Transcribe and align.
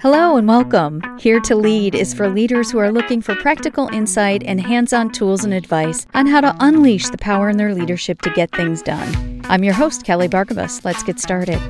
Hello 0.00 0.36
and 0.36 0.48
welcome. 0.48 1.02
Here 1.18 1.40
to 1.40 1.54
Lead 1.54 1.94
is 1.94 2.14
for 2.14 2.28
leaders 2.28 2.70
who 2.70 2.78
are 2.78 2.92
looking 2.92 3.20
for 3.20 3.34
practical 3.34 3.88
insight 3.88 4.42
and 4.44 4.60
hands 4.60 4.92
on 4.92 5.10
tools 5.10 5.44
and 5.44 5.52
advice 5.52 6.06
on 6.14 6.26
how 6.26 6.40
to 6.40 6.56
unleash 6.60 7.08
the 7.08 7.18
power 7.18 7.48
in 7.48 7.56
their 7.56 7.74
leadership 7.74 8.22
to 8.22 8.30
get 8.30 8.52
things 8.52 8.80
done. 8.80 9.40
I'm 9.44 9.64
your 9.64 9.74
host, 9.74 10.04
Kelly 10.04 10.28
Bargabos. 10.28 10.84
Let's 10.84 11.02
get 11.02 11.18
started. 11.18 11.60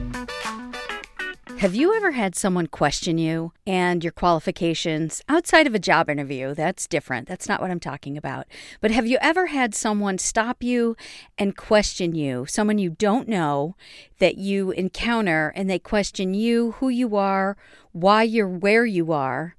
Have 1.59 1.77
you 1.77 1.95
ever 1.95 2.11
had 2.11 2.35
someone 2.35 2.67
question 2.67 3.19
you 3.19 3.53
and 3.69 4.03
your 4.03 4.13
qualifications 4.13 5.23
outside 5.29 5.69
of 5.69 5.77
a 5.77 5.79
job 5.79 6.11
interview? 6.11 6.55
That's 6.55 6.89
different. 6.89 7.29
That's 7.29 7.49
not 7.49 7.61
what 7.61 7.71
I'm 7.71 7.79
talking 7.79 8.17
about. 8.17 8.49
But 8.81 8.91
have 8.91 9.07
you 9.07 9.17
ever 9.21 9.47
had 9.47 9.73
someone 9.73 10.19
stop 10.19 10.65
you 10.65 10.97
and 11.39 11.57
question 11.57 12.17
you, 12.17 12.47
someone 12.47 12.79
you 12.79 12.91
don't 12.91 13.29
know 13.29 13.77
that 14.19 14.39
you 14.39 14.73
encounter, 14.73 15.53
and 15.55 15.71
they 15.71 15.79
question 15.79 16.35
you, 16.35 16.73
who 16.73 16.89
you 16.89 17.15
are, 17.15 17.57
why 17.93 18.23
you're 18.23 18.49
where 18.49 18.85
you 18.85 19.13
are, 19.13 19.57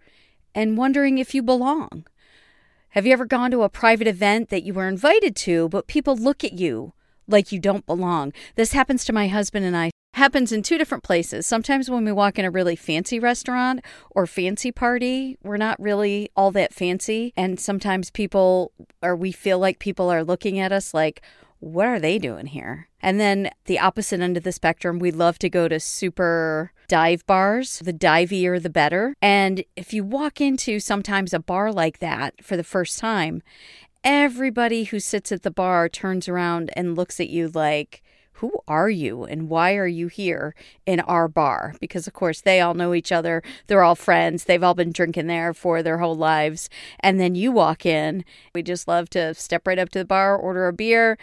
and 0.54 0.78
wondering 0.78 1.18
if 1.18 1.34
you 1.34 1.42
belong? 1.42 2.06
Have 2.90 3.06
you 3.06 3.14
ever 3.14 3.26
gone 3.26 3.52
to 3.52 3.64
a 3.64 3.70
private 3.70 4.08
event 4.08 4.50
that 4.50 4.64
you 4.64 4.74
were 4.74 4.88
invited 4.88 5.36
to, 5.38 5.70
but 5.70 5.88
people 5.88 6.16
look 6.16 6.44
at 6.44 6.54
you 6.54 6.94
like 7.28 7.52
you 7.52 7.60
don't 7.60 7.86
belong? 7.86 8.34
This 8.56 8.74
happens 8.74 9.04
to 9.06 9.14
my 9.14 9.28
husband 9.28 9.66
and 9.66 9.76
I 9.76 9.90
happens 10.14 10.52
in 10.52 10.62
two 10.62 10.78
different 10.78 11.04
places. 11.04 11.48
Sometimes 11.48 11.90
when 11.90 12.06
we 12.06 12.12
walk 12.12 12.38
in 12.38 12.46
a 12.46 12.52
really 12.52 12.76
fancy 12.76 13.20
restaurant 13.20 13.82
or 14.12 14.28
fancy 14.28 14.72
party, 14.72 15.38
we're 15.44 15.58
not 15.58 15.80
really 15.82 16.30
all 16.36 16.52
that 16.52 16.74
fancy. 16.74 17.34
And 17.36 17.60
sometimes 17.60 18.12
people, 18.12 18.72
or 19.02 19.16
we 19.16 19.32
feel 19.32 19.58
like 19.58 19.80
people 19.80 20.12
are 20.12 20.24
looking 20.24 20.60
at 20.60 20.72
us 20.72 20.94
like, 20.94 21.24
what 21.64 21.88
are 21.88 22.00
they 22.00 22.20
doing 22.20 22.48
here? 22.48 22.90
And 23.02 23.20
then 23.20 23.50
the 23.66 23.80
opposite 23.80 24.20
end 24.20 24.38
of 24.38 24.44
the 24.44 24.52
spectrum, 24.52 25.00
we 25.00 25.12
love 25.12 25.40
to 25.40 25.50
go 25.50 25.68
to 25.68 25.80
super 25.80 26.72
dive 26.88 27.26
bars. 27.26 27.80
The 27.80 27.94
divier, 27.94 28.60
the 28.60 28.70
better. 28.70 29.16
And 29.22 29.64
if 29.76 29.94
you 29.94 30.04
walk 30.04 30.42
into 30.42 30.80
sometimes 30.80 31.34
a 31.34 31.40
bar 31.40 31.72
like 31.72 32.00
that 32.00 32.44
for 32.44 32.58
the 32.58 32.64
first 32.64 33.00
time, 33.00 33.42
everybody 34.04 34.86
who 34.86 35.00
sits 35.00 35.32
at 35.32 35.44
the 35.44 35.52
bar 35.52 35.88
turns 35.88 36.28
around 36.28 36.70
and 36.76 36.96
looks 36.96 37.20
at 37.20 37.30
you 37.30 37.48
like, 37.50 38.04
who 38.44 38.52
are 38.68 38.90
you 38.90 39.24
and 39.24 39.48
why 39.48 39.74
are 39.76 39.88
you 39.88 40.08
here 40.08 40.54
in 40.86 41.00
our 41.00 41.30
bar? 41.30 41.76
Because, 41.80 42.08
of 42.08 42.14
course, 42.14 42.42
they 42.42 42.60
all 42.60 42.74
know 42.74 42.94
each 42.94 43.10
other. 43.10 43.42
They're 43.68 43.84
all 43.84 43.96
friends. 43.96 44.44
They've 44.44 44.62
all 44.62 44.74
been 44.74 44.92
drinking 44.92 45.28
there 45.28 45.54
for 45.54 45.82
their 45.82 46.00
whole 46.00 46.18
lives. 46.18 46.70
And 47.00 47.22
then 47.22 47.36
you 47.36 47.54
walk 47.54 47.86
in. 47.86 48.26
We 48.54 48.62
just 48.62 48.86
love 48.86 49.10
to 49.12 49.34
step 49.34 49.66
right 49.66 49.80
up 49.80 49.92
to 49.92 50.00
the 50.00 50.04
bar, 50.04 50.36
order 50.36 50.68
a 50.68 50.74
beer, 50.74 51.18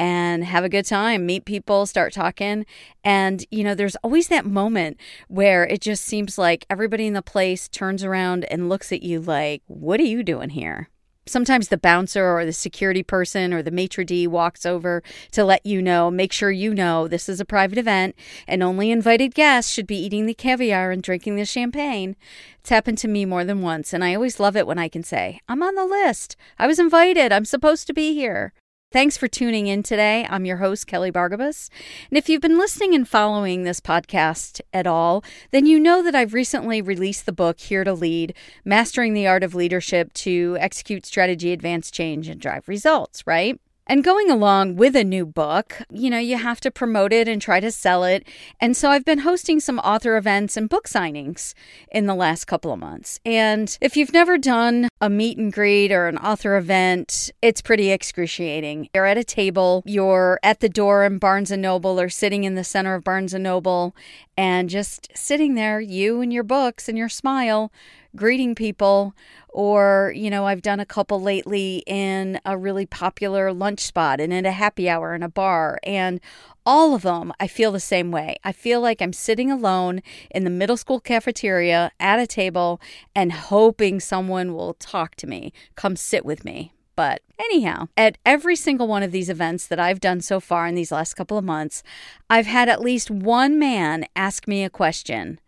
and 0.00 0.42
have 0.44 0.64
a 0.64 0.68
good 0.68 0.84
time, 0.84 1.24
meet 1.24 1.44
people, 1.44 1.86
start 1.86 2.12
talking. 2.12 2.66
And, 3.04 3.46
you 3.52 3.62
know, 3.62 3.76
there's 3.76 3.94
always 4.02 4.26
that 4.26 4.44
moment 4.44 4.98
where 5.28 5.64
it 5.64 5.80
just 5.80 6.04
seems 6.04 6.38
like 6.38 6.66
everybody 6.68 7.06
in 7.06 7.12
the 7.12 7.22
place 7.22 7.68
turns 7.68 8.02
around 8.02 8.46
and 8.46 8.68
looks 8.68 8.90
at 8.90 9.04
you 9.04 9.20
like, 9.20 9.62
what 9.68 10.00
are 10.00 10.02
you 10.02 10.24
doing 10.24 10.50
here? 10.50 10.88
Sometimes 11.26 11.68
the 11.68 11.76
bouncer 11.76 12.26
or 12.26 12.44
the 12.44 12.52
security 12.52 13.02
person 13.02 13.52
or 13.52 13.62
the 13.62 13.70
maitre 13.70 14.04
d 14.04 14.26
walks 14.26 14.66
over 14.66 15.02
to 15.32 15.44
let 15.44 15.64
you 15.64 15.80
know, 15.80 16.10
make 16.10 16.32
sure 16.32 16.50
you 16.50 16.74
know 16.74 17.08
this 17.08 17.28
is 17.28 17.40
a 17.40 17.44
private 17.44 17.78
event 17.78 18.14
and 18.46 18.62
only 18.62 18.90
invited 18.90 19.34
guests 19.34 19.72
should 19.72 19.86
be 19.86 19.96
eating 19.96 20.26
the 20.26 20.34
caviar 20.34 20.90
and 20.90 21.02
drinking 21.02 21.36
the 21.36 21.44
champagne. 21.44 22.16
It's 22.60 22.70
happened 22.70 22.98
to 22.98 23.08
me 23.08 23.24
more 23.24 23.44
than 23.44 23.60
once, 23.60 23.92
and 23.92 24.02
I 24.02 24.14
always 24.14 24.40
love 24.40 24.56
it 24.56 24.66
when 24.66 24.78
I 24.78 24.88
can 24.88 25.02
say, 25.02 25.40
I'm 25.48 25.62
on 25.62 25.74
the 25.74 25.84
list. 25.84 26.36
I 26.58 26.66
was 26.66 26.78
invited. 26.78 27.30
I'm 27.30 27.44
supposed 27.44 27.86
to 27.88 27.92
be 27.92 28.14
here. 28.14 28.52
Thanks 28.94 29.16
for 29.16 29.26
tuning 29.26 29.66
in 29.66 29.82
today. 29.82 30.24
I'm 30.30 30.44
your 30.44 30.58
host, 30.58 30.86
Kelly 30.86 31.10
Bargabos. 31.10 31.68
And 32.08 32.16
if 32.16 32.28
you've 32.28 32.40
been 32.40 32.60
listening 32.60 32.94
and 32.94 33.08
following 33.08 33.64
this 33.64 33.80
podcast 33.80 34.60
at 34.72 34.86
all, 34.86 35.24
then 35.50 35.66
you 35.66 35.80
know 35.80 36.00
that 36.00 36.14
I've 36.14 36.32
recently 36.32 36.80
released 36.80 37.26
the 37.26 37.32
book, 37.32 37.58
Here 37.58 37.82
to 37.82 37.92
Lead 37.92 38.34
Mastering 38.64 39.12
the 39.12 39.26
Art 39.26 39.42
of 39.42 39.52
Leadership 39.52 40.12
to 40.12 40.56
Execute 40.60 41.04
Strategy, 41.04 41.52
Advance 41.52 41.90
Change, 41.90 42.28
and 42.28 42.40
Drive 42.40 42.68
Results, 42.68 43.26
right? 43.26 43.60
And 43.86 44.02
going 44.02 44.30
along 44.30 44.76
with 44.76 44.96
a 44.96 45.04
new 45.04 45.26
book, 45.26 45.82
you 45.90 46.08
know, 46.08 46.18
you 46.18 46.38
have 46.38 46.58
to 46.60 46.70
promote 46.70 47.12
it 47.12 47.28
and 47.28 47.40
try 47.40 47.60
to 47.60 47.70
sell 47.70 48.04
it. 48.04 48.26
And 48.58 48.74
so 48.74 48.90
I've 48.90 49.04
been 49.04 49.18
hosting 49.18 49.60
some 49.60 49.78
author 49.80 50.16
events 50.16 50.56
and 50.56 50.70
book 50.70 50.88
signings 50.88 51.52
in 51.90 52.06
the 52.06 52.14
last 52.14 52.46
couple 52.46 52.72
of 52.72 52.78
months. 52.78 53.20
And 53.26 53.76
if 53.82 53.94
you've 53.94 54.14
never 54.14 54.38
done 54.38 54.88
a 55.02 55.10
meet 55.10 55.36
and 55.36 55.52
greet 55.52 55.92
or 55.92 56.08
an 56.08 56.16
author 56.16 56.56
event, 56.56 57.30
it's 57.42 57.60
pretty 57.60 57.90
excruciating. 57.90 58.88
You're 58.94 59.04
at 59.04 59.18
a 59.18 59.24
table, 59.24 59.82
you're 59.84 60.40
at 60.42 60.60
the 60.60 60.70
door 60.70 61.04
in 61.04 61.18
Barnes 61.18 61.50
and 61.50 61.60
Noble 61.60 62.00
or 62.00 62.08
sitting 62.08 62.44
in 62.44 62.54
the 62.54 62.64
center 62.64 62.94
of 62.94 63.04
Barnes 63.04 63.34
and 63.34 63.44
Noble 63.44 63.94
and 64.36 64.70
just 64.70 65.08
sitting 65.14 65.56
there, 65.56 65.78
you 65.78 66.22
and 66.22 66.32
your 66.32 66.42
books 66.42 66.88
and 66.88 66.96
your 66.96 67.10
smile, 67.10 67.70
greeting 68.16 68.54
people 68.54 69.14
or, 69.48 70.12
you 70.16 70.30
know, 70.30 70.46
I've 70.46 70.62
done 70.62 70.80
a 70.80 70.86
couple 70.86 71.20
lately 71.20 71.82
in 71.86 72.40
a 72.44 72.56
really 72.56 72.86
popular 72.86 73.52
lunch 73.52 73.80
spot 73.80 74.20
and 74.20 74.32
in 74.32 74.46
a 74.46 74.52
happy 74.52 74.88
hour 74.88 75.14
in 75.14 75.22
a 75.22 75.28
bar. 75.28 75.78
And 75.84 76.20
all 76.66 76.94
of 76.94 77.02
them, 77.02 77.32
I 77.38 77.46
feel 77.46 77.70
the 77.70 77.80
same 77.80 78.10
way. 78.10 78.36
I 78.42 78.52
feel 78.52 78.80
like 78.80 79.00
I'm 79.00 79.12
sitting 79.12 79.50
alone 79.50 80.02
in 80.30 80.44
the 80.44 80.50
middle 80.50 80.76
school 80.76 80.98
cafeteria 80.98 81.92
at 82.00 82.18
a 82.18 82.26
table 82.26 82.80
and 83.14 83.32
hoping 83.32 84.00
someone 84.00 84.54
will 84.54 84.74
talk 84.74 85.14
to 85.16 85.26
me, 85.26 85.52
come 85.76 85.94
sit 85.94 86.24
with 86.24 86.44
me. 86.44 86.72
But 86.96 87.22
anyhow, 87.38 87.88
at 87.96 88.18
every 88.24 88.56
single 88.56 88.86
one 88.86 89.02
of 89.02 89.12
these 89.12 89.28
events 89.28 89.66
that 89.66 89.80
I've 89.80 90.00
done 90.00 90.20
so 90.20 90.38
far 90.40 90.66
in 90.66 90.74
these 90.74 90.92
last 90.92 91.14
couple 91.14 91.36
of 91.36 91.44
months, 91.44 91.82
I've 92.30 92.46
had 92.46 92.68
at 92.68 92.80
least 92.80 93.10
one 93.10 93.58
man 93.58 94.06
ask 94.14 94.46
me 94.46 94.62
a 94.64 94.70
question. 94.70 95.40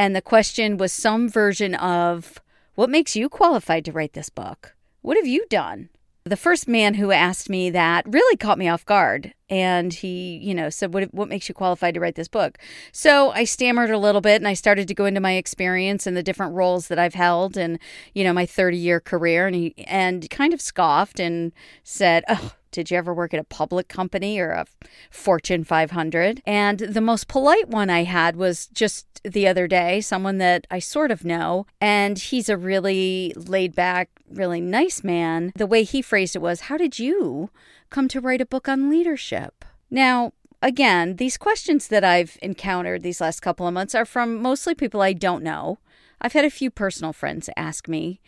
And 0.00 0.16
the 0.16 0.22
question 0.22 0.78
was 0.78 0.94
some 0.94 1.28
version 1.28 1.74
of, 1.74 2.40
what 2.74 2.88
makes 2.88 3.16
you 3.16 3.28
qualified 3.28 3.84
to 3.84 3.92
write 3.92 4.14
this 4.14 4.30
book? 4.30 4.74
What 5.02 5.18
have 5.18 5.26
you 5.26 5.44
done? 5.50 5.90
The 6.24 6.38
first 6.38 6.66
man 6.66 6.94
who 6.94 7.12
asked 7.12 7.50
me 7.50 7.68
that 7.68 8.06
really 8.10 8.38
caught 8.38 8.56
me 8.56 8.66
off 8.66 8.86
guard. 8.86 9.34
And 9.50 9.92
he, 9.92 10.38
you 10.38 10.54
know, 10.54 10.70
said, 10.70 10.94
what, 10.94 11.12
what 11.12 11.28
makes 11.28 11.50
you 11.50 11.54
qualified 11.54 11.92
to 11.92 12.00
write 12.00 12.14
this 12.14 12.28
book? 12.28 12.56
So 12.92 13.32
I 13.32 13.44
stammered 13.44 13.90
a 13.90 13.98
little 13.98 14.22
bit 14.22 14.36
and 14.36 14.48
I 14.48 14.54
started 14.54 14.88
to 14.88 14.94
go 14.94 15.04
into 15.04 15.20
my 15.20 15.32
experience 15.32 16.06
and 16.06 16.16
the 16.16 16.22
different 16.22 16.54
roles 16.54 16.88
that 16.88 16.98
I've 16.98 17.12
held 17.12 17.58
and, 17.58 17.78
you 18.14 18.24
know, 18.24 18.32
my 18.32 18.46
30 18.46 18.78
year 18.78 19.00
career. 19.00 19.46
And 19.48 19.54
he 19.54 19.74
and 19.86 20.30
kind 20.30 20.54
of 20.54 20.62
scoffed 20.62 21.20
and 21.20 21.52
said, 21.84 22.24
Oh, 22.26 22.52
did 22.70 22.90
you 22.90 22.96
ever 22.96 23.12
work 23.12 23.34
at 23.34 23.40
a 23.40 23.44
public 23.44 23.88
company 23.88 24.38
or 24.38 24.50
a 24.50 24.66
Fortune 25.10 25.64
500? 25.64 26.42
And 26.46 26.78
the 26.78 27.00
most 27.00 27.28
polite 27.28 27.68
one 27.68 27.90
I 27.90 28.04
had 28.04 28.36
was 28.36 28.66
just 28.68 29.06
the 29.22 29.46
other 29.46 29.66
day, 29.66 30.00
someone 30.00 30.38
that 30.38 30.66
I 30.70 30.78
sort 30.78 31.10
of 31.10 31.24
know, 31.24 31.66
and 31.80 32.18
he's 32.18 32.48
a 32.48 32.56
really 32.56 33.34
laid 33.36 33.74
back, 33.74 34.08
really 34.30 34.60
nice 34.60 35.04
man. 35.04 35.52
The 35.56 35.66
way 35.66 35.82
he 35.82 36.02
phrased 36.02 36.36
it 36.36 36.42
was, 36.42 36.62
How 36.62 36.76
did 36.76 36.98
you 36.98 37.50
come 37.90 38.08
to 38.08 38.20
write 38.20 38.40
a 38.40 38.46
book 38.46 38.68
on 38.68 38.88
leadership? 38.88 39.64
Now, 39.90 40.32
again, 40.62 41.16
these 41.16 41.36
questions 41.36 41.88
that 41.88 42.04
I've 42.04 42.38
encountered 42.42 43.02
these 43.02 43.20
last 43.20 43.40
couple 43.40 43.66
of 43.66 43.74
months 43.74 43.94
are 43.94 44.04
from 44.04 44.40
mostly 44.40 44.74
people 44.74 45.02
I 45.02 45.12
don't 45.12 45.42
know. 45.42 45.78
I've 46.20 46.34
had 46.34 46.44
a 46.44 46.50
few 46.50 46.70
personal 46.70 47.12
friends 47.12 47.48
ask 47.56 47.88
me, 47.88 48.20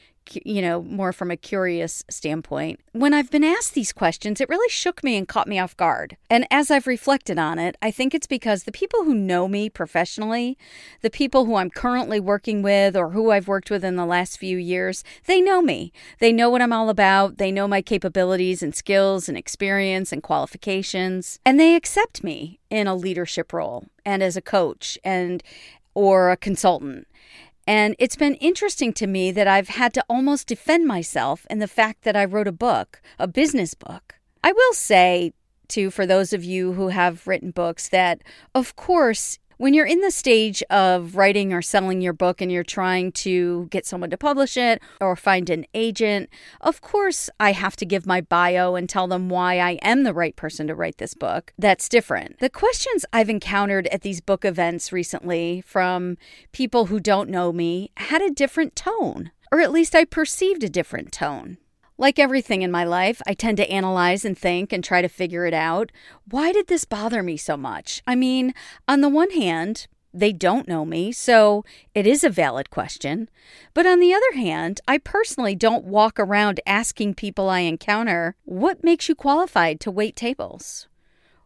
you 0.45 0.63
know, 0.63 0.83
more 0.83 1.13
from 1.13 1.31
a 1.31 1.37
curious 1.37 2.05
standpoint. 2.09 2.81
When 2.93 3.13
I've 3.13 3.31
been 3.31 3.45
asked 3.45 3.75
these 3.75 3.93
questions, 3.93 4.41
it 4.41 4.49
really 4.49 4.71
shook 4.71 5.03
me 5.03 5.17
and 5.17 5.29
caught 5.29 5.49
me 5.49 5.59
off 5.59 5.77
guard. 5.77 6.17
And 6.31 6.47
as 6.51 6.71
I've 6.71 6.87
reflected 6.87 7.39
on 7.39 7.59
it, 7.59 7.77
I 7.83 7.91
think 7.91 8.15
it's 8.15 8.27
because 8.27 8.63
the 8.63 8.73
people 8.73 9.05
who 9.05 9.15
know 9.15 9.49
me 9.49 9.69
professionally, 9.69 10.57
the 11.03 11.11
people 11.11 11.45
who 11.45 11.57
I'm 11.57 11.71
currently 11.71 12.21
working 12.21 12.63
with 12.63 12.97
or 12.97 13.11
who 13.11 13.31
I've 13.31 13.49
worked 13.49 13.71
with 13.71 13.85
in 13.85 13.97
the 13.97 14.07
last 14.07 14.39
few 14.39 14.57
years, 14.57 15.05
they 15.27 15.41
know 15.41 15.61
me. 15.61 15.93
They 16.19 16.33
know 16.33 16.49
what 16.49 16.63
I'm 16.63 16.73
all 16.73 16.89
about. 16.89 17.39
They 17.39 17.53
know 17.53 17.69
my 17.69 17.83
capabilities 17.83 18.63
and 18.63 18.75
skills 18.75 19.29
and 19.29 19.37
experience 19.37 20.13
and 20.13 20.23
qualifications, 20.23 21.41
and 21.45 21.59
they 21.59 21.75
accept 21.75 22.25
me 22.25 22.61
in 22.71 22.87
a 22.87 22.95
leadership 22.95 23.53
role 23.53 23.87
and 24.05 24.23
as 24.23 24.37
a 24.37 24.43
coach 24.43 24.99
and 25.05 25.43
or 25.95 26.31
a 26.31 26.37
consultant. 26.37 27.07
And 27.67 27.95
it's 27.99 28.17
been 28.17 28.35
interesting 28.37 28.93
to 28.95 29.07
me 29.07 29.31
that 29.31 29.47
I've 29.47 29.69
had 29.69 29.95
to 29.95 30.05
almost 30.09 30.49
defend 30.49 30.87
myself 30.87 31.47
in 31.49 31.59
the 31.59 31.69
fact 31.69 32.03
that 32.03 32.17
I 32.17 32.25
wrote 32.25 32.49
a 32.49 32.53
book, 32.53 33.01
a 33.19 33.29
business 33.29 33.75
book. 33.75 34.17
I 34.43 34.53
will 34.53 34.73
say, 34.73 35.33
too, 35.69 35.91
for 35.91 36.05
those 36.05 36.33
of 36.33 36.45
you 36.45 36.73
who 36.73 36.89
have 36.89 37.27
written 37.27 37.51
books, 37.51 37.89
that 37.89 38.23
of 38.55 38.75
course 38.75 39.39
when 39.63 39.75
you're 39.75 39.87
in 39.87 40.01
the 40.01 40.11
stage 40.11 40.61
of 40.71 41.15
writing 41.15 41.53
or 41.53 41.63
selling 41.63 42.01
your 42.01 42.13
book 42.13 42.41
and 42.41 42.51
you're 42.51 42.65
trying 42.65 43.13
to 43.13 43.69
get 43.71 43.87
someone 43.87 44.11
to 44.11 44.17
publish 44.17 44.57
it 44.57 44.83
or 45.01 45.15
find 45.15 45.49
an 45.49 45.65
agent, 45.73 46.29
of 46.63 46.81
course, 46.81 47.31
I 47.39 47.53
have 47.53 47.77
to 47.77 47.87
give 47.87 48.05
my 48.05 48.23
bio 48.23 48.75
and 48.75 48.89
tell 48.89 49.07
them 49.07 49.29
why 49.29 49.61
I 49.61 49.79
am 49.83 50.03
the 50.03 50.13
right 50.13 50.35
person 50.35 50.67
to 50.67 50.75
write 50.75 50.99
this 50.99 51.15
book. 51.15 51.53
That's 51.57 51.89
different. 51.89 52.41
The 52.41 52.51
questions 52.51 53.05
I've 53.13 53.31
encountered 53.31 53.87
at 53.93 54.01
these 54.01 54.21
book 54.21 54.45
events 54.45 54.93
recently 54.93 55.63
from 55.65 56.19
people 56.51 56.87
who 56.87 56.99
don't 56.99 57.31
know 57.31 57.53
me 57.53 57.93
had 57.99 58.21
a 58.21 58.31
different 58.31 58.75
tone, 58.75 59.31
or 59.53 59.61
at 59.61 59.71
least 59.71 59.95
I 59.95 60.05
perceived 60.05 60.65
a 60.65 60.69
different 60.69 61.13
tone. 61.13 61.59
Like 61.99 62.19
everything 62.19 62.63
in 62.63 62.71
my 62.71 62.85
life, 62.85 63.21
I 63.27 63.35
tend 63.35 63.59
to 63.59 63.71
analyze 63.71 64.25
and 64.25 64.37
think 64.37 64.73
and 64.73 64.83
try 64.83 65.03
to 65.03 65.09
figure 65.09 65.47
it 65.47 65.55
out. 65.55 65.93
Why 66.29 66.53
did 66.53 66.67
this 66.67 66.85
bother 66.85 67.23
me 67.23 67.37
so 67.37 67.57
much? 67.57 68.03
I 68.07 68.15
mean, 68.15 68.55
on 68.89 69.01
the 69.03 69.09
one 69.09 69.31
hand, 69.31 69.87
they 70.15 70.33
don't 70.33 70.69
know 70.69 70.85
me, 70.85 71.13
so 71.13 71.65
it 71.95 72.07
is 72.07 72.23
a 72.23 72.31
valid 72.31 72.71
question. 72.71 73.31
But 73.73 73.87
on 73.87 73.99
the 73.99 74.13
other 74.13 74.33
hand, 74.35 74.81
I 74.87 74.99
personally 74.99 75.55
don't 75.55 75.85
walk 75.85 76.19
around 76.19 76.61
asking 76.67 77.15
people 77.15 77.49
I 77.49 77.61
encounter, 77.61 78.37
What 78.45 78.85
makes 78.85 79.09
you 79.09 79.15
qualified 79.15 79.81
to 79.81 79.91
wait 79.91 80.17
tables? 80.17 80.87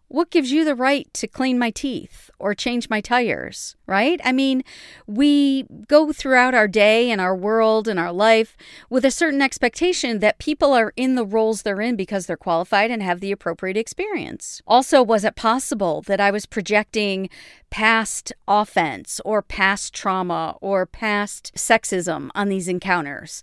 What 0.09 0.31
gives 0.31 0.53
you 0.53 0.65
the 0.65 0.77
right 0.77 1.13
to 1.15 1.27
clean 1.27 1.59
my 1.59 1.71
teeth 1.71 2.31
or 2.39 2.55
change 2.55 2.89
my 2.89 3.01
tires, 3.01 3.75
right? 3.87 4.21
I 4.23 4.31
mean, 4.31 4.63
we 5.07 5.65
go 5.89 6.13
throughout 6.13 6.55
our 6.55 6.69
day 6.69 7.11
and 7.11 7.21
our 7.21 7.35
world 7.35 7.89
and 7.89 7.99
our 7.99 8.13
life 8.13 8.57
with 8.89 9.05
a 9.05 9.11
certain 9.11 9.43
expectation 9.43 10.21
that 10.21 10.39
people 10.39 10.73
are 10.73 10.93
in 10.97 11.17
the 11.17 11.25
roles 11.25 11.63
they're 11.63 11.81
in 11.81 11.97
because 11.97 12.27
they're 12.27 12.37
qualified 12.37 12.91
and 12.93 13.03
have 13.03 13.19
the 13.19 13.33
appropriate 13.33 13.77
experience. 13.77 14.63
Also, 14.67 15.03
was 15.03 15.25
it 15.25 15.35
possible 15.35 16.03
that 16.03 16.21
I 16.21 16.31
was 16.31 16.47
projecting 16.47 17.29
past 17.77 18.33
offense 18.49 19.21
or 19.23 19.43
past 19.43 19.93
trauma 19.93 20.57
or 20.63 20.87
past 20.87 21.53
sexism 21.55 22.31
on 22.35 22.49
these 22.49 22.69
encounters? 22.69 23.43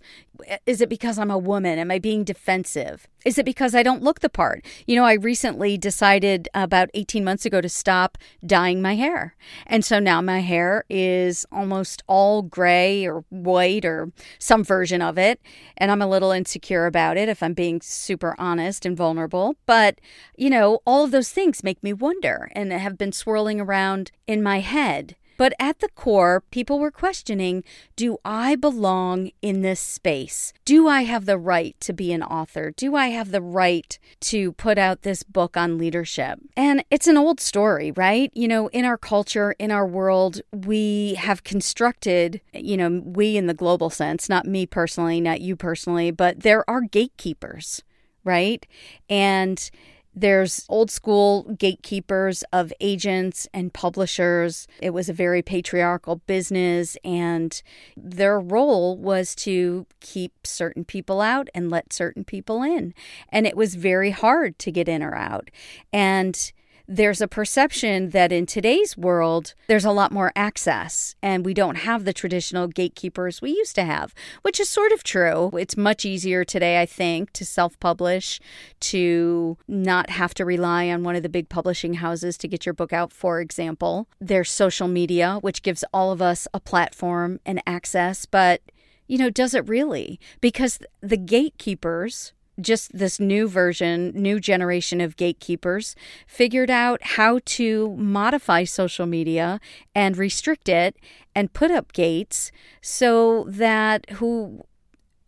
Is 0.66 0.80
it 0.80 0.88
because 0.88 1.20
I'm 1.20 1.30
a 1.30 1.38
woman? 1.38 1.78
Am 1.78 1.92
I 1.92 2.00
being 2.00 2.24
defensive? 2.24 3.06
Is 3.24 3.38
it 3.38 3.46
because 3.46 3.74
I 3.74 3.84
don't 3.84 4.02
look 4.02 4.20
the 4.20 4.28
part? 4.28 4.64
You 4.86 4.96
know, 4.96 5.04
I 5.04 5.12
recently 5.14 5.78
decided 5.78 6.48
about 6.52 6.90
18 6.94 7.24
months 7.24 7.46
ago 7.46 7.60
to 7.60 7.68
stop 7.68 8.18
dyeing 8.44 8.82
my 8.82 8.96
hair. 8.96 9.36
And 9.66 9.84
so 9.84 10.00
now 10.00 10.20
my 10.20 10.40
hair 10.40 10.84
is 10.90 11.46
almost 11.52 12.02
all 12.08 12.42
gray 12.42 13.06
or 13.06 13.24
white 13.30 13.84
or 13.84 14.10
some 14.40 14.64
version 14.64 15.00
of 15.00 15.16
it. 15.16 15.40
And 15.76 15.92
I'm 15.92 16.02
a 16.02 16.08
little 16.08 16.32
insecure 16.32 16.86
about 16.86 17.16
it 17.16 17.28
if 17.28 17.40
I'm 17.40 17.54
being 17.54 17.80
super 17.80 18.34
honest 18.36 18.84
and 18.84 18.96
vulnerable. 18.96 19.54
But, 19.64 20.00
you 20.36 20.50
know, 20.50 20.80
all 20.84 21.04
of 21.04 21.12
those 21.12 21.30
things 21.30 21.62
make 21.62 21.82
me 21.82 21.92
wonder 21.92 22.50
and 22.52 22.72
have 22.72 22.98
been 22.98 23.12
swirling 23.12 23.60
around 23.60 24.10
in 24.26 24.42
my 24.42 24.60
head. 24.60 25.16
But 25.36 25.52
at 25.58 25.80
the 25.80 25.88
core, 25.88 26.42
people 26.50 26.78
were 26.78 26.90
questioning 26.90 27.64
do 27.96 28.18
I 28.24 28.56
belong 28.56 29.30
in 29.42 29.62
this 29.62 29.80
space? 29.80 30.52
Do 30.64 30.88
I 30.88 31.02
have 31.02 31.26
the 31.26 31.38
right 31.38 31.76
to 31.80 31.92
be 31.92 32.12
an 32.12 32.22
author? 32.22 32.72
Do 32.76 32.94
I 32.94 33.08
have 33.08 33.30
the 33.30 33.42
right 33.42 33.98
to 34.20 34.52
put 34.52 34.78
out 34.78 35.02
this 35.02 35.22
book 35.22 35.56
on 35.56 35.78
leadership? 35.78 36.38
And 36.56 36.84
it's 36.90 37.06
an 37.06 37.16
old 37.16 37.40
story, 37.40 37.90
right? 37.92 38.30
You 38.34 38.48
know, 38.48 38.68
in 38.68 38.84
our 38.84 38.98
culture, 38.98 39.54
in 39.58 39.70
our 39.70 39.86
world, 39.86 40.40
we 40.52 41.14
have 41.14 41.44
constructed, 41.44 42.40
you 42.52 42.76
know, 42.76 43.02
we 43.04 43.36
in 43.36 43.46
the 43.46 43.54
global 43.54 43.90
sense, 43.90 44.28
not 44.28 44.46
me 44.46 44.66
personally, 44.66 45.20
not 45.20 45.40
you 45.40 45.56
personally, 45.56 46.10
but 46.10 46.40
there 46.40 46.68
are 46.70 46.82
gatekeepers, 46.82 47.82
right? 48.24 48.66
And 49.08 49.70
there's 50.14 50.64
old 50.68 50.90
school 50.90 51.42
gatekeepers 51.58 52.44
of 52.52 52.72
agents 52.80 53.48
and 53.52 53.72
publishers. 53.72 54.66
It 54.80 54.90
was 54.90 55.08
a 55.08 55.12
very 55.12 55.42
patriarchal 55.42 56.16
business, 56.26 56.96
and 57.04 57.60
their 57.96 58.38
role 58.38 58.96
was 58.96 59.34
to 59.36 59.86
keep 60.00 60.46
certain 60.46 60.84
people 60.84 61.20
out 61.20 61.48
and 61.54 61.70
let 61.70 61.92
certain 61.92 62.24
people 62.24 62.62
in. 62.62 62.94
And 63.28 63.46
it 63.46 63.56
was 63.56 63.74
very 63.74 64.10
hard 64.10 64.58
to 64.60 64.70
get 64.70 64.88
in 64.88 65.02
or 65.02 65.14
out. 65.14 65.50
And 65.92 66.52
there's 66.86 67.20
a 67.20 67.28
perception 67.28 68.10
that 68.10 68.32
in 68.32 68.46
today's 68.46 68.96
world, 68.96 69.54
there's 69.68 69.84
a 69.84 69.90
lot 69.90 70.12
more 70.12 70.32
access 70.36 71.14
and 71.22 71.44
we 71.44 71.54
don't 71.54 71.76
have 71.76 72.04
the 72.04 72.12
traditional 72.12 72.66
gatekeepers 72.66 73.40
we 73.40 73.50
used 73.50 73.74
to 73.76 73.84
have, 73.84 74.14
which 74.42 74.60
is 74.60 74.68
sort 74.68 74.92
of 74.92 75.02
true. 75.02 75.50
It's 75.54 75.76
much 75.76 76.04
easier 76.04 76.44
today, 76.44 76.80
I 76.80 76.86
think, 76.86 77.32
to 77.32 77.44
self 77.44 77.78
publish, 77.80 78.38
to 78.80 79.56
not 79.66 80.10
have 80.10 80.34
to 80.34 80.44
rely 80.44 80.90
on 80.90 81.02
one 81.02 81.16
of 81.16 81.22
the 81.22 81.28
big 81.28 81.48
publishing 81.48 81.94
houses 81.94 82.36
to 82.38 82.48
get 82.48 82.66
your 82.66 82.74
book 82.74 82.92
out, 82.92 83.12
for 83.12 83.40
example. 83.40 84.06
There's 84.20 84.50
social 84.50 84.88
media, 84.88 85.38
which 85.40 85.62
gives 85.62 85.84
all 85.92 86.12
of 86.12 86.20
us 86.20 86.46
a 86.52 86.60
platform 86.60 87.40
and 87.46 87.62
access, 87.66 88.26
but 88.26 88.60
you 89.06 89.18
know, 89.18 89.30
does 89.30 89.54
it 89.54 89.68
really? 89.68 90.18
Because 90.40 90.78
the 91.02 91.18
gatekeepers 91.18 92.32
just 92.60 92.96
this 92.96 93.18
new 93.18 93.48
version, 93.48 94.10
new 94.14 94.38
generation 94.40 95.00
of 95.00 95.16
gatekeepers 95.16 95.96
figured 96.26 96.70
out 96.70 97.02
how 97.02 97.40
to 97.44 97.94
modify 97.96 98.64
social 98.64 99.06
media 99.06 99.60
and 99.94 100.16
restrict 100.16 100.68
it 100.68 100.96
and 101.34 101.52
put 101.52 101.70
up 101.70 101.92
gates 101.92 102.52
so 102.80 103.44
that 103.48 104.08
who 104.12 104.64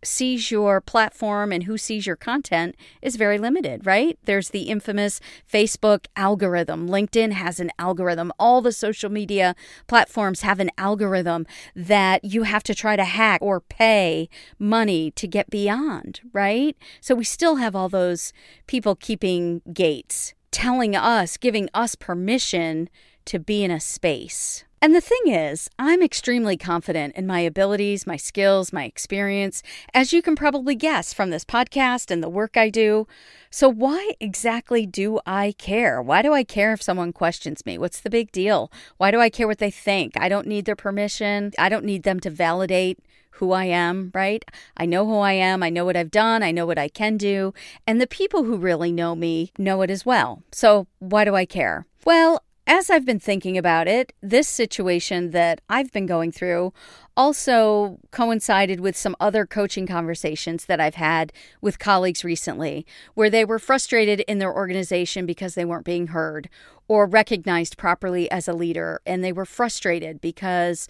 sees 0.07 0.49
your 0.49 0.81
platform 0.81 1.51
and 1.51 1.63
who 1.63 1.77
sees 1.77 2.07
your 2.07 2.15
content 2.15 2.75
is 3.01 3.15
very 3.15 3.37
limited, 3.37 3.85
right? 3.85 4.17
There's 4.25 4.49
the 4.49 4.63
infamous 4.63 5.19
Facebook 5.51 6.05
algorithm. 6.15 6.87
LinkedIn 6.87 7.33
has 7.33 7.59
an 7.59 7.71
algorithm. 7.77 8.31
All 8.39 8.61
the 8.61 8.71
social 8.71 9.11
media 9.11 9.55
platforms 9.87 10.41
have 10.41 10.59
an 10.59 10.71
algorithm 10.77 11.45
that 11.75 12.23
you 12.23 12.43
have 12.43 12.63
to 12.63 12.73
try 12.73 12.95
to 12.95 13.03
hack 13.03 13.41
or 13.41 13.59
pay 13.59 14.29
money 14.57 15.11
to 15.11 15.27
get 15.27 15.49
beyond, 15.49 16.21
right? 16.33 16.75
So 17.01 17.13
we 17.13 17.23
still 17.23 17.57
have 17.57 17.75
all 17.75 17.89
those 17.89 18.33
people 18.65 18.95
keeping 18.95 19.61
gates, 19.73 20.33
telling 20.51 20.95
us, 20.95 21.37
giving 21.37 21.69
us 21.73 21.95
permission 21.95 22.89
to 23.25 23.39
be 23.39 23.63
in 23.63 23.71
a 23.71 23.79
space. 23.79 24.63
And 24.79 24.93
the 24.93 25.01
thing 25.01 25.27
is, 25.27 25.69
I'm 25.79 26.03
extremely 26.03 26.55
confident 26.55 27.15
in 27.15 27.25
my 27.25 27.39
abilities, 27.39 28.05
my 28.05 28.15
skills, 28.15 28.71
my 28.71 28.83
experience, 28.83 29.63
as 29.91 30.13
you 30.13 30.21
can 30.21 30.35
probably 30.35 30.75
guess 30.75 31.13
from 31.13 31.31
this 31.31 31.43
podcast 31.43 32.11
and 32.11 32.21
the 32.21 32.29
work 32.29 32.57
I 32.57 32.69
do. 32.69 33.07
So, 33.49 33.69
why 33.69 34.11
exactly 34.19 34.85
do 34.85 35.19
I 35.25 35.55
care? 35.57 35.99
Why 35.99 36.21
do 36.21 36.31
I 36.31 36.43
care 36.43 36.73
if 36.73 36.83
someone 36.83 37.11
questions 37.11 37.65
me? 37.65 37.79
What's 37.79 38.01
the 38.01 38.11
big 38.11 38.31
deal? 38.31 38.71
Why 38.97 39.09
do 39.09 39.19
I 39.19 39.31
care 39.31 39.47
what 39.47 39.57
they 39.57 39.71
think? 39.71 40.13
I 40.15 40.29
don't 40.29 40.47
need 40.47 40.65
their 40.65 40.75
permission. 40.75 41.53
I 41.57 41.69
don't 41.69 41.85
need 41.85 42.03
them 42.03 42.19
to 42.19 42.29
validate 42.29 42.99
who 43.31 43.51
I 43.51 43.65
am, 43.65 44.11
right? 44.13 44.43
I 44.75 44.85
know 44.85 45.05
who 45.05 45.17
I 45.17 45.33
am. 45.33 45.63
I 45.63 45.69
know 45.69 45.85
what 45.85 45.97
I've 45.97 46.11
done. 46.11 46.43
I 46.43 46.51
know 46.51 46.65
what 46.65 46.77
I 46.77 46.87
can 46.87 47.17
do. 47.17 47.53
And 47.85 47.99
the 47.99 48.07
people 48.07 48.43
who 48.43 48.57
really 48.57 48.91
know 48.91 49.15
me 49.15 49.51
know 49.57 49.81
it 49.81 49.89
as 49.89 50.05
well. 50.05 50.43
So, 50.51 50.85
why 50.99 51.25
do 51.25 51.35
I 51.35 51.45
care? 51.45 51.87
Well, 52.05 52.43
as 52.67 52.89
I've 52.89 53.05
been 53.05 53.19
thinking 53.19 53.57
about 53.57 53.87
it, 53.87 54.11
this 54.21 54.47
situation 54.47 55.31
that 55.31 55.61
I've 55.69 55.91
been 55.93 56.05
going 56.05 56.33
through 56.33 56.73
also 57.15 57.97
coincided 58.11 58.81
with 58.81 58.97
some 58.97 59.15
other 59.21 59.45
coaching 59.45 59.87
conversations 59.87 60.65
that 60.65 60.81
I've 60.81 60.95
had 60.95 61.31
with 61.61 61.79
colleagues 61.79 62.25
recently, 62.25 62.85
where 63.13 63.29
they 63.29 63.45
were 63.45 63.57
frustrated 63.57 64.19
in 64.27 64.39
their 64.39 64.53
organization 64.53 65.25
because 65.25 65.55
they 65.55 65.65
weren't 65.65 65.85
being 65.85 66.07
heard 66.07 66.49
or 66.89 67.05
recognized 67.07 67.77
properly 67.77 68.29
as 68.29 68.47
a 68.47 68.53
leader. 68.53 69.01
And 69.05 69.23
they 69.23 69.31
were 69.31 69.45
frustrated 69.45 70.19
because 70.19 70.87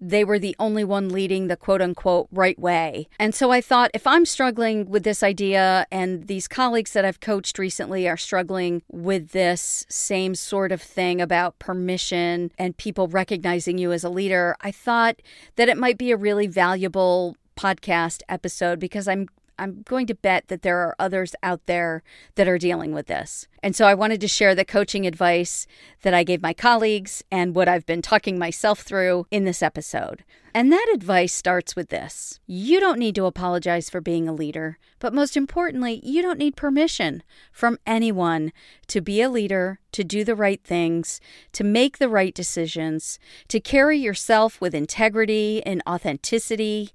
they 0.00 0.24
were 0.24 0.38
the 0.38 0.56
only 0.58 0.84
one 0.84 1.08
leading 1.08 1.46
the 1.46 1.56
quote 1.56 1.80
unquote 1.80 2.28
right 2.30 2.58
way. 2.58 3.08
And 3.18 3.34
so 3.34 3.50
I 3.50 3.60
thought 3.60 3.90
if 3.94 4.06
I'm 4.06 4.26
struggling 4.26 4.88
with 4.90 5.04
this 5.04 5.22
idea 5.22 5.86
and 5.90 6.26
these 6.26 6.48
colleagues 6.48 6.92
that 6.92 7.04
I've 7.04 7.20
coached 7.20 7.58
recently 7.58 8.08
are 8.08 8.16
struggling 8.16 8.82
with 8.90 9.30
this 9.30 9.86
same 9.88 10.34
sort 10.34 10.72
of 10.72 10.82
thing 10.82 11.20
about 11.20 11.58
permission 11.58 12.50
and 12.58 12.76
people 12.76 13.08
recognizing 13.08 13.78
you 13.78 13.92
as 13.92 14.04
a 14.04 14.10
leader, 14.10 14.56
I 14.60 14.70
thought 14.70 15.20
that 15.56 15.68
it 15.68 15.78
might 15.78 15.98
be 15.98 16.10
a 16.10 16.16
really 16.16 16.46
valuable 16.46 17.36
podcast 17.56 18.22
episode 18.28 18.78
because 18.78 19.08
I'm 19.08 19.28
I'm 19.58 19.82
going 19.82 20.06
to 20.06 20.14
bet 20.14 20.48
that 20.48 20.62
there 20.62 20.78
are 20.78 20.96
others 20.98 21.34
out 21.42 21.66
there 21.66 22.02
that 22.34 22.48
are 22.48 22.58
dealing 22.58 22.92
with 22.92 23.06
this. 23.06 23.48
And 23.62 23.74
so 23.74 23.86
I 23.86 23.94
wanted 23.94 24.20
to 24.20 24.28
share 24.28 24.54
the 24.54 24.64
coaching 24.64 25.06
advice 25.06 25.66
that 26.02 26.14
I 26.14 26.24
gave 26.24 26.42
my 26.42 26.52
colleagues 26.52 27.22
and 27.30 27.54
what 27.54 27.68
I've 27.68 27.86
been 27.86 28.02
talking 28.02 28.38
myself 28.38 28.80
through 28.80 29.26
in 29.30 29.44
this 29.44 29.62
episode. 29.62 30.24
And 30.56 30.72
that 30.72 30.90
advice 30.94 31.34
starts 31.34 31.76
with 31.76 31.90
this 31.90 32.40
You 32.46 32.80
don't 32.80 32.98
need 32.98 33.14
to 33.16 33.26
apologize 33.26 33.90
for 33.90 34.00
being 34.00 34.26
a 34.26 34.32
leader, 34.32 34.78
but 34.98 35.12
most 35.12 35.36
importantly, 35.36 36.00
you 36.02 36.22
don't 36.22 36.38
need 36.38 36.56
permission 36.56 37.22
from 37.52 37.76
anyone 37.86 38.54
to 38.86 39.02
be 39.02 39.20
a 39.20 39.28
leader, 39.28 39.80
to 39.92 40.02
do 40.02 40.24
the 40.24 40.34
right 40.34 40.64
things, 40.64 41.20
to 41.52 41.62
make 41.62 41.98
the 41.98 42.08
right 42.08 42.34
decisions, 42.34 43.18
to 43.48 43.60
carry 43.60 43.98
yourself 43.98 44.58
with 44.58 44.74
integrity 44.74 45.62
and 45.66 45.82
authenticity, 45.86 46.88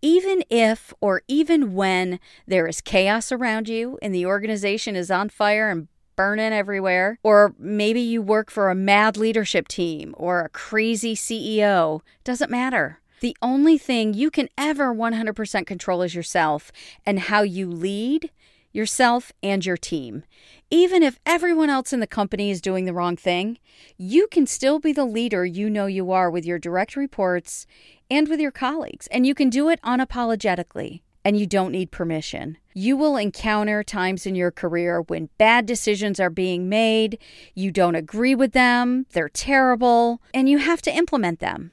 even 0.00 0.44
if 0.48 0.94
or 1.00 1.22
even 1.26 1.74
when 1.74 2.20
there 2.46 2.68
is 2.68 2.80
chaos 2.80 3.32
around 3.32 3.68
you 3.68 3.98
and 4.00 4.14
the 4.14 4.26
organization 4.26 4.94
is 4.94 5.10
on 5.10 5.28
fire 5.28 5.70
and 5.70 5.88
burning 6.14 6.52
everywhere. 6.52 7.18
Or 7.24 7.52
maybe 7.58 8.00
you 8.00 8.22
work 8.22 8.48
for 8.48 8.70
a 8.70 8.76
mad 8.76 9.16
leadership 9.16 9.66
team 9.66 10.14
or 10.16 10.42
a 10.42 10.48
crazy 10.48 11.16
CEO. 11.16 12.02
Doesn't 12.22 12.50
matter. 12.50 13.00
The 13.20 13.36
only 13.42 13.78
thing 13.78 14.14
you 14.14 14.30
can 14.30 14.48
ever 14.56 14.94
100% 14.94 15.66
control 15.66 16.02
is 16.02 16.14
yourself 16.14 16.70
and 17.04 17.18
how 17.18 17.42
you 17.42 17.68
lead 17.68 18.30
yourself 18.72 19.32
and 19.42 19.64
your 19.66 19.76
team. 19.76 20.22
Even 20.70 21.02
if 21.02 21.18
everyone 21.26 21.70
else 21.70 21.92
in 21.92 22.00
the 22.00 22.06
company 22.06 22.50
is 22.50 22.60
doing 22.60 22.84
the 22.84 22.92
wrong 22.92 23.16
thing, 23.16 23.58
you 23.96 24.28
can 24.30 24.46
still 24.46 24.78
be 24.78 24.92
the 24.92 25.04
leader 25.04 25.44
you 25.44 25.68
know 25.68 25.86
you 25.86 26.12
are 26.12 26.30
with 26.30 26.44
your 26.44 26.58
direct 26.58 26.94
reports 26.94 27.66
and 28.10 28.28
with 28.28 28.40
your 28.40 28.52
colleagues, 28.52 29.06
and 29.08 29.26
you 29.26 29.34
can 29.34 29.50
do 29.50 29.68
it 29.68 29.80
unapologetically. 29.82 31.00
and 31.24 31.36
you 31.36 31.46
don't 31.46 31.72
need 31.72 31.90
permission. 31.90 32.56
You 32.72 32.96
will 32.96 33.16
encounter 33.16 33.82
times 33.82 34.24
in 34.24 34.34
your 34.34 34.50
career 34.50 35.02
when 35.02 35.28
bad 35.36 35.66
decisions 35.66 36.18
are 36.20 36.30
being 36.30 36.70
made, 36.70 37.18
you 37.54 37.70
don't 37.70 37.96
agree 37.96 38.34
with 38.34 38.52
them, 38.52 39.04
they're 39.10 39.28
terrible, 39.28 40.22
and 40.32 40.48
you 40.48 40.58
have 40.58 40.80
to 40.82 40.94
implement 40.94 41.40
them 41.40 41.72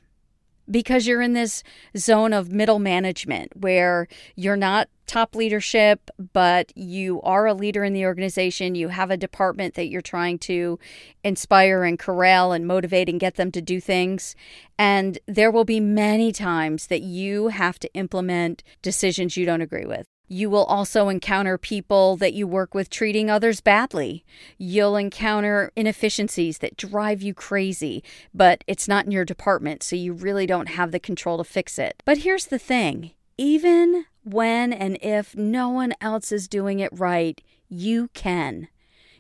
because 0.70 1.08
you're 1.08 1.22
in 1.22 1.34
this 1.34 1.64
zone 1.98 2.34
of 2.34 2.52
middle 2.52 2.80
management 2.80 3.56
where 3.56 4.08
you're 4.36 4.58
not 4.58 4.90
top 5.08 5.36
leadership, 5.36 6.10
but 6.34 6.72
you 6.76 7.22
are 7.22 7.46
a 7.46 7.54
leader 7.54 7.84
in 7.84 7.94
the 7.94 8.06
organization. 8.06 8.76
You 8.76 8.88
have 8.88 9.12
a 9.12 9.18
department 9.18 9.76
that 9.76 9.88
you're 9.88 10.02
trying 10.02 10.40
to 10.40 10.80
inspire 11.24 11.84
and 11.84 12.00
corral 12.00 12.52
and 12.52 12.66
motivate 12.66 13.10
and 13.10 13.20
get 13.20 13.36
them 13.36 13.52
to 13.52 13.62
do 13.62 13.80
things. 13.80 14.36
And 14.78 15.20
there 15.28 15.52
will 15.52 15.66
be 15.66 15.80
many 15.80 16.32
times 16.32 16.88
that 16.88 17.02
you 17.02 17.50
have 17.50 17.80
to 17.80 17.94
implement 17.94 18.64
decisions 18.82 19.38
you 19.38 19.46
don't 19.46 19.62
agree 19.62 19.86
with. 19.86 20.08
You 20.28 20.50
will 20.50 20.66
also 20.66 21.10
encounter 21.10 21.58
people 21.58 22.18
that 22.18 22.34
you 22.34 22.48
work 22.48 22.74
with 22.74 22.90
treating 22.90 23.30
others 23.30 23.62
badly. 23.62 24.26
You'll 24.58 24.96
encounter 24.96 25.72
inefficiencies 25.76 26.60
that 26.60 26.78
drive 26.78 27.22
you 27.22 27.34
crazy, 27.34 28.04
but 28.34 28.64
it's 28.68 28.88
not 28.88 29.06
in 29.06 29.12
your 29.12 29.26
department, 29.26 29.84
so 29.84 29.96
you 29.96 30.14
really 30.14 30.46
don't 30.48 30.70
have 30.70 30.92
the 30.92 31.00
control 31.00 31.38
to 31.38 31.44
fix 31.44 31.78
it. 31.78 32.02
But 32.06 32.20
here's 32.20 32.48
the 32.48 32.60
thing 32.60 33.12
even 33.38 34.06
when 34.24 34.74
and 34.74 34.98
if 35.02 35.36
no 35.36 35.70
one 35.70 35.94
else 36.02 36.32
is 36.32 36.48
doing 36.48 36.80
it 36.80 36.90
right, 36.94 37.42
you 37.70 38.10
can. 38.14 38.70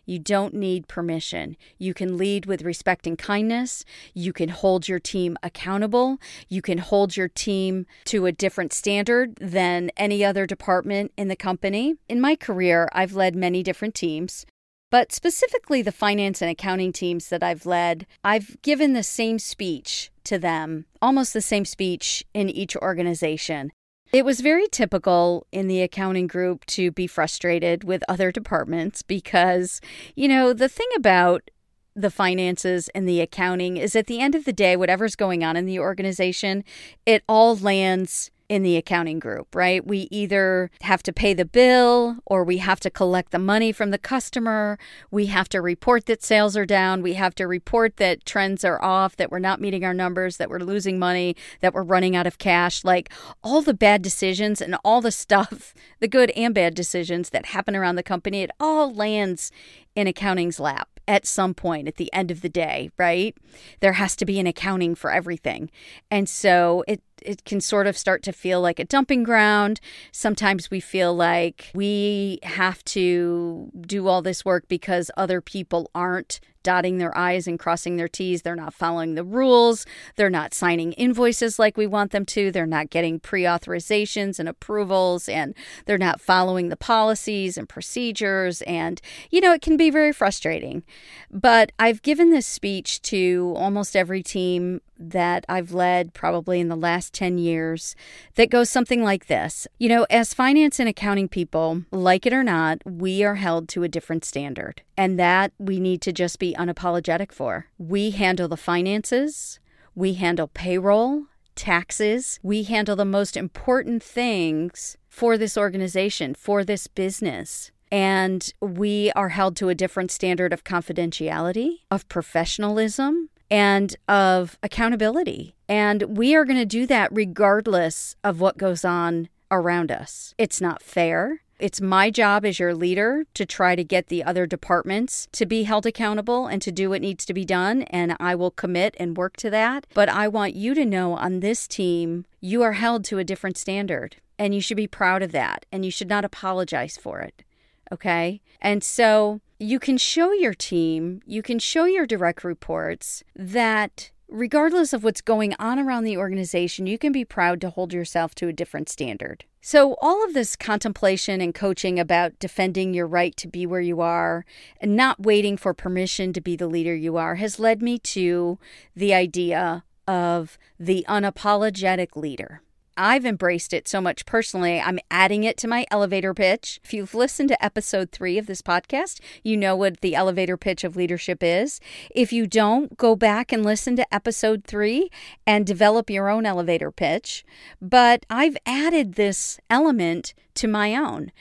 You 0.05 0.19
don't 0.19 0.53
need 0.53 0.87
permission. 0.87 1.57
You 1.77 1.93
can 1.93 2.17
lead 2.17 2.45
with 2.45 2.61
respect 2.61 3.07
and 3.07 3.17
kindness. 3.17 3.83
You 4.13 4.33
can 4.33 4.49
hold 4.49 4.87
your 4.87 4.99
team 4.99 5.37
accountable. 5.43 6.17
You 6.47 6.61
can 6.61 6.77
hold 6.77 7.17
your 7.17 7.27
team 7.27 7.85
to 8.05 8.25
a 8.25 8.31
different 8.31 8.73
standard 8.73 9.35
than 9.35 9.91
any 9.97 10.23
other 10.23 10.45
department 10.45 11.11
in 11.17 11.27
the 11.27 11.35
company. 11.35 11.95
In 12.07 12.21
my 12.21 12.35
career, 12.35 12.89
I've 12.93 13.13
led 13.13 13.35
many 13.35 13.63
different 13.63 13.95
teams. 13.95 14.45
But 14.91 15.11
specifically, 15.11 15.81
the 15.81 15.91
finance 15.91 16.41
and 16.41 16.49
accounting 16.49 16.93
teams 16.93 17.29
that 17.29 17.43
I've 17.43 17.65
led, 17.65 18.05
I've 18.23 18.61
given 18.61 18.93
the 18.93 19.03
same 19.03 19.39
speech 19.39 20.11
to 20.25 20.37
them, 20.37 20.85
almost 21.01 21.33
the 21.33 21.41
same 21.41 21.65
speech 21.65 22.23
in 22.33 22.49
each 22.49 22.75
organization. 22.77 23.71
It 24.15 24.23
was 24.23 24.39
very 24.39 24.67
typical 24.69 25.45
in 25.51 25.67
the 25.67 25.81
accounting 25.81 26.27
group 26.27 26.65
to 26.67 26.89
be 26.89 27.05
frustrated 27.05 27.83
with 27.83 28.01
other 28.07 28.31
departments 28.31 29.01
because, 29.01 29.81
you 30.15 30.29
know, 30.29 30.53
the 30.53 30.69
thing 30.69 30.87
about 30.95 31.51
the 31.97 32.09
finances 32.09 32.87
and 32.95 33.09
the 33.09 33.19
accounting 33.19 33.75
is 33.75 33.93
at 33.93 34.07
the 34.07 34.21
end 34.21 34.33
of 34.33 34.45
the 34.45 34.53
day, 34.53 34.77
whatever's 34.77 35.17
going 35.17 35.43
on 35.43 35.57
in 35.57 35.65
the 35.65 35.79
organization, 35.79 36.63
it 37.05 37.25
all 37.27 37.57
lands 37.57 38.31
in 38.47 38.63
the 38.63 38.77
accounting 38.77 39.19
group, 39.19 39.55
right? 39.55 39.85
We 39.85 40.07
either 40.11 40.69
have 40.81 41.01
to 41.03 41.13
pay 41.13 41.33
the 41.33 41.45
bill 41.45 42.17
or 42.25 42.43
we 42.43 42.57
have 42.57 42.79
to 42.81 42.89
collect 42.89 43.31
the 43.31 43.39
money 43.39 43.71
from 43.71 43.91
the 43.91 43.97
customer. 43.97 44.77
We 45.09 45.27
have 45.27 45.49
to 45.49 45.61
report 45.61 46.05
that 46.05 46.23
sales 46.23 46.55
are 46.55 46.65
down. 46.65 47.01
We 47.01 47.13
have 47.13 47.33
to 47.35 47.47
report 47.47 47.97
that 47.97 48.25
trends 48.25 48.63
are 48.63 48.81
off, 48.83 49.15
that 49.15 49.31
we're 49.31 49.39
not 49.39 49.61
meeting 49.61 49.83
our 49.83 49.93
numbers, 49.93 50.37
that 50.37 50.49
we're 50.49 50.59
losing 50.59 50.99
money, 50.99 51.35
that 51.61 51.73
we're 51.73 51.83
running 51.83 52.15
out 52.15 52.27
of 52.27 52.37
cash. 52.37 52.83
Like 52.83 53.11
all 53.43 53.61
the 53.61 53.73
bad 53.73 54.01
decisions 54.01 54.61
and 54.61 54.75
all 54.83 55.01
the 55.01 55.11
stuff, 55.25 55.73
the 55.99 56.07
good 56.07 56.31
and 56.31 56.53
bad 56.53 56.75
decisions 56.75 57.31
that 57.31 57.47
happen 57.47 57.75
around 57.75 57.95
the 57.95 58.03
company, 58.03 58.41
it 58.41 58.51
all 58.59 58.93
lands 58.93 59.51
in 59.95 60.07
accounting's 60.07 60.59
lap 60.59 60.94
at 61.07 61.25
some 61.25 61.53
point 61.53 61.87
at 61.87 61.95
the 61.95 62.11
end 62.13 62.31
of 62.31 62.41
the 62.41 62.49
day, 62.49 62.89
right? 62.97 63.35
There 63.79 63.93
has 63.93 64.15
to 64.17 64.25
be 64.25 64.39
an 64.39 64.47
accounting 64.47 64.95
for 64.95 65.11
everything. 65.11 65.69
And 66.09 66.27
so 66.29 66.83
it 66.87 67.01
it 67.21 67.45
can 67.45 67.61
sort 67.61 67.87
of 67.87 67.97
start 67.97 68.21
to 68.23 68.33
feel 68.33 68.61
like 68.61 68.79
a 68.79 68.85
dumping 68.85 69.23
ground. 69.23 69.79
Sometimes 70.11 70.69
we 70.69 70.79
feel 70.79 71.13
like 71.13 71.71
we 71.73 72.39
have 72.43 72.83
to 72.85 73.71
do 73.81 74.07
all 74.07 74.21
this 74.21 74.45
work 74.45 74.67
because 74.67 75.09
other 75.17 75.41
people 75.41 75.89
aren't 75.95 76.39
dotting 76.65 76.97
their 76.97 77.17
I's 77.17 77.47
and 77.47 77.57
crossing 77.57 77.95
their 77.95 78.09
T's. 78.09 78.41
They're 78.41 78.55
not 78.55 78.73
following 78.73 79.15
the 79.15 79.23
rules. 79.23 79.85
They're 80.17 80.29
not 80.29 80.53
signing 80.53 80.91
invoices 80.93 81.57
like 81.57 81.77
we 81.77 81.87
want 81.87 82.11
them 82.11 82.25
to. 82.25 82.51
They're 82.51 82.65
not 82.65 82.89
getting 82.89 83.21
pre 83.21 83.43
authorizations 83.43 84.39
and 84.39 84.49
approvals, 84.49 85.29
and 85.29 85.53
they're 85.85 85.97
not 85.97 86.19
following 86.19 86.67
the 86.67 86.75
policies 86.75 87.57
and 87.57 87.69
procedures. 87.69 88.61
And, 88.63 88.99
you 89.29 89.39
know, 89.39 89.53
it 89.53 89.61
can 89.61 89.77
be 89.77 89.89
very 89.89 90.11
frustrating. 90.11 90.83
But 91.31 91.71
I've 91.79 92.01
given 92.01 92.31
this 92.31 92.47
speech 92.47 93.01
to 93.03 93.53
almost 93.55 93.95
every 93.95 94.23
team 94.23 94.81
that 94.97 95.45
I've 95.49 95.73
led 95.73 96.13
probably 96.13 96.59
in 96.59 96.69
the 96.69 96.75
last 96.75 97.13
10 97.13 97.37
years 97.37 97.95
that 98.35 98.49
goes 98.49 98.69
something 98.69 99.03
like 99.03 99.27
this. 99.27 99.67
You 99.77 99.89
know, 99.89 100.05
as 100.09 100.33
finance 100.33 100.79
and 100.79 100.87
accounting 100.87 101.27
people, 101.27 101.83
like 101.91 102.25
it 102.25 102.33
or 102.33 102.43
not, 102.43 102.79
we 102.85 103.23
are 103.23 103.35
held 103.35 103.67
to 103.69 103.83
a 103.83 103.89
different 103.89 104.23
standard, 104.25 104.81
and 104.97 105.19
that 105.19 105.51
we 105.57 105.79
need 105.79 106.01
to 106.03 106.13
just 106.13 106.39
be 106.39 106.54
unapologetic 106.55 107.31
for. 107.31 107.67
We 107.77 108.11
handle 108.11 108.47
the 108.47 108.57
finances, 108.57 109.59
we 109.93 110.13
handle 110.13 110.47
payroll, 110.47 111.25
taxes, 111.55 112.39
we 112.43 112.63
handle 112.63 112.95
the 112.95 113.05
most 113.05 113.37
important 113.37 114.03
things 114.03 114.97
for 115.07 115.37
this 115.37 115.57
organization, 115.57 116.35
for 116.35 116.63
this 116.63 116.87
business. 116.87 117.71
And 117.91 118.51
we 118.59 119.11
are 119.15 119.29
held 119.29 119.55
to 119.57 119.69
a 119.69 119.75
different 119.75 120.11
standard 120.11 120.51
of 120.51 120.63
confidentiality, 120.63 121.79
of 121.89 122.07
professionalism, 122.09 123.29
and 123.49 123.95
of 124.07 124.57
accountability. 124.63 125.55
And 125.69 126.17
we 126.17 126.35
are 126.35 126.45
going 126.45 126.59
to 126.59 126.65
do 126.65 126.85
that 126.87 127.09
regardless 127.11 128.15
of 128.23 128.39
what 128.39 128.57
goes 128.57 128.83
on 128.83 129.29
around 129.51 129.91
us. 129.91 130.33
It's 130.37 130.59
not 130.59 130.81
fair. 130.81 131.41
It's 131.57 131.79
my 131.79 132.09
job 132.09 132.43
as 132.45 132.59
your 132.59 132.73
leader 132.73 133.25
to 133.33 133.45
try 133.45 133.75
to 133.75 133.83
get 133.83 134.07
the 134.07 134.23
other 134.23 134.45
departments 134.45 135.27
to 135.31 135.45
be 135.45 135.63
held 135.63 135.85
accountable 135.85 136.47
and 136.47 136.61
to 136.61 136.71
do 136.71 136.89
what 136.89 137.01
needs 137.01 137.25
to 137.25 137.33
be 137.33 137.45
done. 137.45 137.83
And 137.83 138.17
I 138.19 138.35
will 138.35 138.51
commit 138.51 138.95
and 138.99 139.15
work 139.15 139.37
to 139.37 139.49
that. 139.51 139.87
But 139.93 140.09
I 140.09 140.27
want 140.27 140.55
you 140.55 140.73
to 140.73 140.85
know 140.85 141.13
on 141.13 141.39
this 141.39 141.67
team, 141.67 142.25
you 142.41 142.61
are 142.61 142.73
held 142.73 143.05
to 143.05 143.19
a 143.19 143.23
different 143.23 143.57
standard. 143.57 144.17
And 144.37 144.53
you 144.53 144.59
should 144.59 144.77
be 144.77 144.87
proud 144.87 145.21
of 145.21 145.31
that. 145.31 145.65
And 145.71 145.85
you 145.85 145.91
should 145.91 146.09
not 146.09 146.25
apologize 146.25 146.97
for 146.97 147.21
it. 147.21 147.43
Okay. 147.91 148.41
And 148.61 148.83
so 148.83 149.39
you 149.59 149.79
can 149.79 149.97
show 149.97 150.33
your 150.33 150.53
team, 150.53 151.21
you 151.25 151.41
can 151.41 151.59
show 151.59 151.85
your 151.85 152.05
direct 152.05 152.43
reports 152.43 153.23
that 153.35 154.11
regardless 154.27 154.93
of 154.93 155.03
what's 155.03 155.21
going 155.21 155.55
on 155.59 155.79
around 155.79 156.03
the 156.03 156.17
organization, 156.17 156.87
you 156.87 156.97
can 156.97 157.11
be 157.11 157.25
proud 157.25 157.61
to 157.61 157.69
hold 157.69 157.93
yourself 157.93 158.35
to 158.35 158.47
a 158.47 158.53
different 158.53 158.89
standard. 158.89 159.45
So, 159.61 159.95
all 159.99 160.23
of 160.23 160.35
this 160.35 160.55
contemplation 160.55 161.41
and 161.41 161.53
coaching 161.53 161.99
about 161.99 162.37
defending 162.37 162.93
your 162.93 163.07
right 163.07 163.35
to 163.37 163.47
be 163.47 163.65
where 163.65 163.81
you 163.81 163.99
are 163.99 164.45
and 164.79 164.95
not 164.95 165.23
waiting 165.23 165.57
for 165.57 165.73
permission 165.73 166.33
to 166.33 166.41
be 166.41 166.55
the 166.55 166.67
leader 166.67 166.95
you 166.95 167.17
are 167.17 167.35
has 167.35 167.59
led 167.59 167.81
me 167.81 167.97
to 167.99 168.59
the 168.95 169.13
idea 169.13 169.83
of 170.07 170.59
the 170.79 171.03
unapologetic 171.09 172.15
leader. 172.15 172.61
I've 172.97 173.25
embraced 173.25 173.73
it 173.73 173.87
so 173.87 173.99
much 173.99 174.25
personally. 174.25 174.79
I'm 174.79 174.99
adding 175.11 175.43
it 175.43 175.57
to 175.57 175.67
my 175.67 175.85
elevator 175.91 176.33
pitch. 176.33 176.79
If 176.83 176.93
you've 176.93 177.13
listened 177.13 177.49
to 177.49 177.65
episode 177.65 178.11
three 178.11 178.37
of 178.37 178.47
this 178.47 178.61
podcast, 178.61 179.19
you 179.43 179.57
know 179.57 179.75
what 179.75 180.01
the 180.01 180.15
elevator 180.15 180.57
pitch 180.57 180.83
of 180.83 180.95
leadership 180.95 181.43
is. 181.43 181.79
If 182.13 182.31
you 182.31 182.47
don't, 182.47 182.97
go 182.97 183.15
back 183.15 183.51
and 183.51 183.65
listen 183.65 183.95
to 183.97 184.13
episode 184.13 184.63
three 184.63 185.09
and 185.45 185.65
develop 185.65 186.09
your 186.09 186.29
own 186.29 186.45
elevator 186.45 186.91
pitch. 186.91 187.43
But 187.81 188.25
I've 188.29 188.57
added 188.65 189.15
this 189.15 189.59
element 189.69 190.33
to 190.55 190.67
my 190.67 190.95
own. 190.95 191.31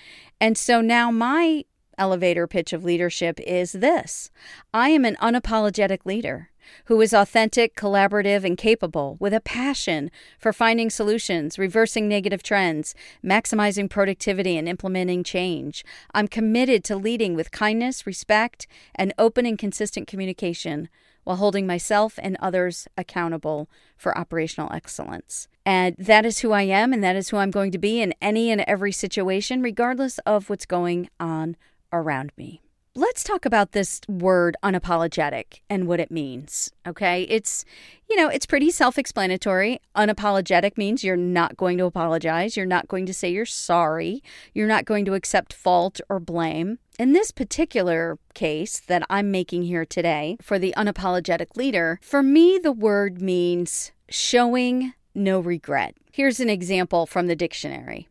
And 0.40 0.58
so 0.58 0.80
now 0.80 1.10
my 1.10 1.64
elevator 1.98 2.46
pitch 2.46 2.72
of 2.72 2.84
leadership 2.84 3.38
is 3.40 3.72
this 3.72 4.30
I 4.72 4.88
am 4.90 5.04
an 5.04 5.16
unapologetic 5.22 6.04
leader 6.04 6.50
who 6.86 7.00
is 7.00 7.12
authentic, 7.12 7.76
collaborative, 7.76 8.44
and 8.44 8.58
capable, 8.58 9.16
with 9.20 9.32
a 9.32 9.40
passion 9.40 10.10
for 10.38 10.52
finding 10.52 10.90
solutions, 10.90 11.58
reversing 11.58 12.08
negative 12.08 12.42
trends, 12.42 12.94
maximizing 13.24 13.88
productivity, 13.88 14.56
and 14.56 14.68
implementing 14.68 15.24
change. 15.24 15.84
I'm 16.12 16.28
committed 16.28 16.84
to 16.84 16.96
leading 16.96 17.34
with 17.34 17.50
kindness, 17.50 18.06
respect, 18.06 18.66
and 18.94 19.14
open 19.18 19.46
and 19.46 19.58
consistent 19.58 20.06
communication 20.06 20.88
while 21.24 21.36
holding 21.36 21.66
myself 21.66 22.18
and 22.22 22.36
others 22.40 22.86
accountable 22.96 23.68
for 23.96 24.16
operational 24.16 24.72
excellence. 24.72 25.48
And 25.64 25.96
that 25.98 26.26
is 26.26 26.40
who 26.40 26.52
I 26.52 26.62
am, 26.62 26.92
and 26.92 27.02
that 27.02 27.16
is 27.16 27.30
who 27.30 27.38
I'm 27.38 27.50
going 27.50 27.72
to 27.72 27.78
be 27.78 28.00
in 28.00 28.14
any 28.20 28.50
and 28.50 28.60
every 28.62 28.92
situation, 28.92 29.62
regardless 29.62 30.18
of 30.26 30.50
what's 30.50 30.66
going 30.66 31.08
on 31.18 31.56
around 31.92 32.32
me 32.36 32.63
let's 32.96 33.24
talk 33.24 33.44
about 33.44 33.72
this 33.72 34.00
word 34.08 34.56
unapologetic 34.62 35.60
and 35.68 35.86
what 35.88 35.98
it 35.98 36.10
means. 36.10 36.70
Okay. 36.86 37.22
It's, 37.24 37.64
you 38.08 38.16
know, 38.16 38.28
it's 38.28 38.46
pretty 38.46 38.70
self 38.70 38.98
explanatory. 38.98 39.80
Unapologetic 39.96 40.76
means 40.76 41.02
you're 41.02 41.16
not 41.16 41.56
going 41.56 41.76
to 41.78 41.86
apologize. 41.86 42.56
You're 42.56 42.66
not 42.66 42.88
going 42.88 43.06
to 43.06 43.14
say 43.14 43.30
you're 43.30 43.46
sorry. 43.46 44.22
You're 44.52 44.68
not 44.68 44.84
going 44.84 45.04
to 45.06 45.14
accept 45.14 45.52
fault 45.52 46.00
or 46.08 46.20
blame. 46.20 46.78
In 46.98 47.12
this 47.12 47.32
particular 47.32 48.18
case 48.34 48.78
that 48.78 49.04
I'm 49.10 49.30
making 49.32 49.64
here 49.64 49.84
today 49.84 50.36
for 50.40 50.58
the 50.60 50.72
unapologetic 50.76 51.56
leader, 51.56 51.98
for 52.00 52.22
me, 52.22 52.58
the 52.62 52.72
word 52.72 53.20
means 53.20 53.90
showing 54.08 54.92
no 55.14 55.40
regret. 55.40 55.96
Here's 56.12 56.38
an 56.38 56.50
example 56.50 57.06
from 57.06 57.26
the 57.26 57.34
dictionary 57.34 58.08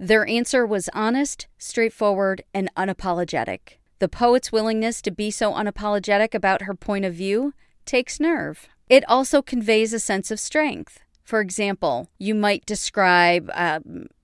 Their 0.00 0.26
answer 0.26 0.66
was 0.66 0.90
honest, 0.92 1.46
straightforward, 1.58 2.42
and 2.52 2.68
unapologetic. 2.76 3.78
The 3.98 4.08
poet's 4.08 4.52
willingness 4.52 5.02
to 5.02 5.10
be 5.10 5.30
so 5.30 5.52
unapologetic 5.52 6.34
about 6.34 6.62
her 6.62 6.74
point 6.74 7.04
of 7.04 7.14
view 7.14 7.54
takes 7.84 8.20
nerve. 8.20 8.68
It 8.88 9.08
also 9.08 9.42
conveys 9.42 9.92
a 9.92 9.98
sense 9.98 10.30
of 10.30 10.38
strength. 10.38 11.00
For 11.24 11.40
example, 11.40 12.08
you 12.18 12.34
might 12.34 12.64
describe 12.64 13.50
uh, 13.52 13.80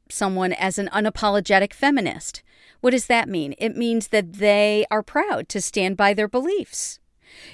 someone 0.09 0.53
as 0.53 0.79
an 0.79 0.89
unapologetic 0.93 1.73
feminist. 1.73 2.43
What 2.81 2.91
does 2.91 3.07
that 3.07 3.29
mean? 3.29 3.55
It 3.59 3.77
means 3.77 4.09
that 4.09 4.35
they 4.35 4.87
are 4.91 5.03
proud 5.03 5.49
to 5.51 5.61
stand 5.61 5.97
by 5.97 6.15
their 6.15 6.29
beliefs. 6.29 7.01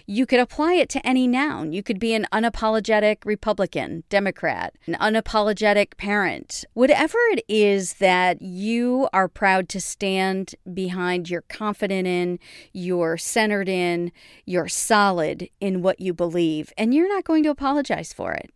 You 0.06 0.26
could 0.26 0.40
apply 0.40 0.74
it 0.74 0.88
to 0.90 1.06
any 1.06 1.26
noun. 1.26 1.72
You 1.72 1.82
could 1.82 1.98
be 1.98 2.14
an 2.14 2.26
unapologetic 2.32 3.24
Republican, 3.24 4.04
Democrat, 4.08 4.74
an 4.86 4.94
unapologetic 4.94 5.96
parent. 5.96 6.64
Whatever 6.74 7.18
it 7.32 7.44
is 7.48 7.94
that 7.94 8.42
you 8.42 9.08
are 9.12 9.28
proud 9.28 9.68
to 9.70 9.80
stand 9.80 10.54
behind, 10.72 11.30
you're 11.30 11.42
confident 11.42 12.06
in, 12.06 12.38
you're 12.72 13.16
centered 13.16 13.68
in, 13.68 14.12
you're 14.44 14.68
solid 14.68 15.48
in 15.60 15.82
what 15.82 16.00
you 16.00 16.12
believe, 16.12 16.72
and 16.76 16.94
you're 16.94 17.08
not 17.08 17.24
going 17.24 17.42
to 17.42 17.50
apologize 17.50 18.12
for 18.12 18.32
it. 18.32 18.50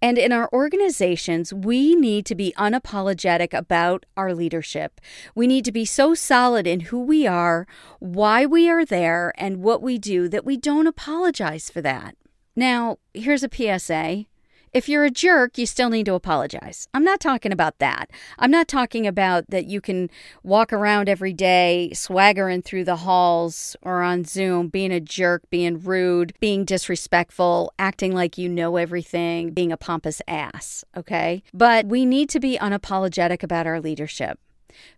And 0.00 0.16
in 0.16 0.30
our 0.30 0.48
organizations, 0.52 1.52
we 1.52 1.96
need 1.96 2.24
to 2.26 2.36
be 2.36 2.54
unapologetic 2.56 3.52
about 3.52 4.06
our 4.16 4.32
leadership. 4.32 5.00
We 5.34 5.48
need 5.48 5.64
to 5.64 5.72
be 5.72 5.84
so 5.84 6.14
solid 6.14 6.66
in 6.66 6.80
who 6.80 7.00
we 7.00 7.26
are, 7.26 7.66
why 7.98 8.46
we 8.46 8.70
are 8.70 8.84
there, 8.84 9.32
and 9.36 9.62
what 9.62 9.82
we 9.82 9.98
do 9.98 10.28
that 10.28 10.44
we 10.44 10.56
don't 10.56 10.86
apologize 10.86 11.68
for 11.68 11.80
that. 11.82 12.14
Now, 12.54 12.98
here's 13.12 13.42
a 13.42 13.48
PSA 13.52 14.26
if 14.72 14.88
you're 14.88 15.04
a 15.04 15.10
jerk, 15.10 15.58
you 15.58 15.66
still 15.66 15.90
need 15.90 16.06
to 16.06 16.14
apologize. 16.14 16.88
I'm 16.94 17.04
not 17.04 17.20
talking 17.20 17.52
about 17.52 17.78
that. 17.78 18.10
I'm 18.38 18.50
not 18.50 18.68
talking 18.68 19.06
about 19.06 19.48
that 19.50 19.66
you 19.66 19.80
can 19.80 20.10
walk 20.42 20.72
around 20.72 21.08
every 21.08 21.32
day 21.32 21.90
swaggering 21.94 22.62
through 22.62 22.84
the 22.84 22.96
halls 22.96 23.76
or 23.82 24.02
on 24.02 24.24
Zoom, 24.24 24.68
being 24.68 24.92
a 24.92 25.00
jerk, 25.00 25.42
being 25.50 25.80
rude, 25.80 26.34
being 26.40 26.64
disrespectful, 26.64 27.72
acting 27.78 28.14
like 28.14 28.38
you 28.38 28.48
know 28.48 28.76
everything, 28.76 29.50
being 29.50 29.72
a 29.72 29.76
pompous 29.76 30.20
ass, 30.28 30.84
okay? 30.96 31.42
But 31.52 31.86
we 31.86 32.04
need 32.04 32.28
to 32.30 32.40
be 32.40 32.58
unapologetic 32.58 33.42
about 33.42 33.66
our 33.66 33.80
leadership. 33.80 34.38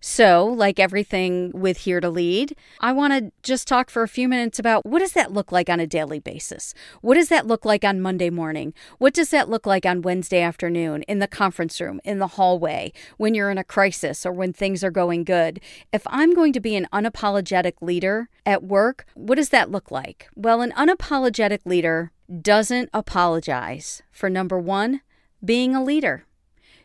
So, 0.00 0.46
like 0.46 0.78
everything 0.78 1.50
with 1.54 1.78
Here 1.78 2.00
to 2.00 2.08
Lead, 2.08 2.56
I 2.80 2.92
want 2.92 3.12
to 3.12 3.32
just 3.42 3.68
talk 3.68 3.90
for 3.90 4.02
a 4.02 4.08
few 4.08 4.28
minutes 4.28 4.58
about 4.58 4.86
what 4.86 5.00
does 5.00 5.12
that 5.12 5.32
look 5.32 5.52
like 5.52 5.68
on 5.68 5.80
a 5.80 5.86
daily 5.86 6.20
basis? 6.20 6.74
What 7.00 7.14
does 7.14 7.28
that 7.28 7.46
look 7.46 7.64
like 7.64 7.84
on 7.84 8.00
Monday 8.00 8.30
morning? 8.30 8.72
What 8.98 9.14
does 9.14 9.30
that 9.30 9.48
look 9.48 9.66
like 9.66 9.84
on 9.84 10.02
Wednesday 10.02 10.40
afternoon 10.40 11.02
in 11.02 11.18
the 11.18 11.28
conference 11.28 11.80
room, 11.80 12.00
in 12.04 12.18
the 12.18 12.28
hallway, 12.28 12.92
when 13.18 13.34
you're 13.34 13.50
in 13.50 13.58
a 13.58 13.64
crisis 13.64 14.24
or 14.24 14.32
when 14.32 14.52
things 14.52 14.82
are 14.82 14.90
going 14.90 15.24
good? 15.24 15.60
If 15.92 16.06
I'm 16.06 16.34
going 16.34 16.52
to 16.54 16.60
be 16.60 16.76
an 16.76 16.88
unapologetic 16.92 17.74
leader 17.82 18.28
at 18.46 18.62
work, 18.62 19.04
what 19.14 19.36
does 19.36 19.50
that 19.50 19.70
look 19.70 19.90
like? 19.90 20.28
Well, 20.34 20.60
an 20.62 20.72
unapologetic 20.72 21.60
leader 21.64 22.12
doesn't 22.40 22.90
apologize 22.94 24.02
for 24.10 24.30
number 24.30 24.58
1, 24.58 25.00
being 25.44 25.74
a 25.74 25.82
leader. 25.82 26.24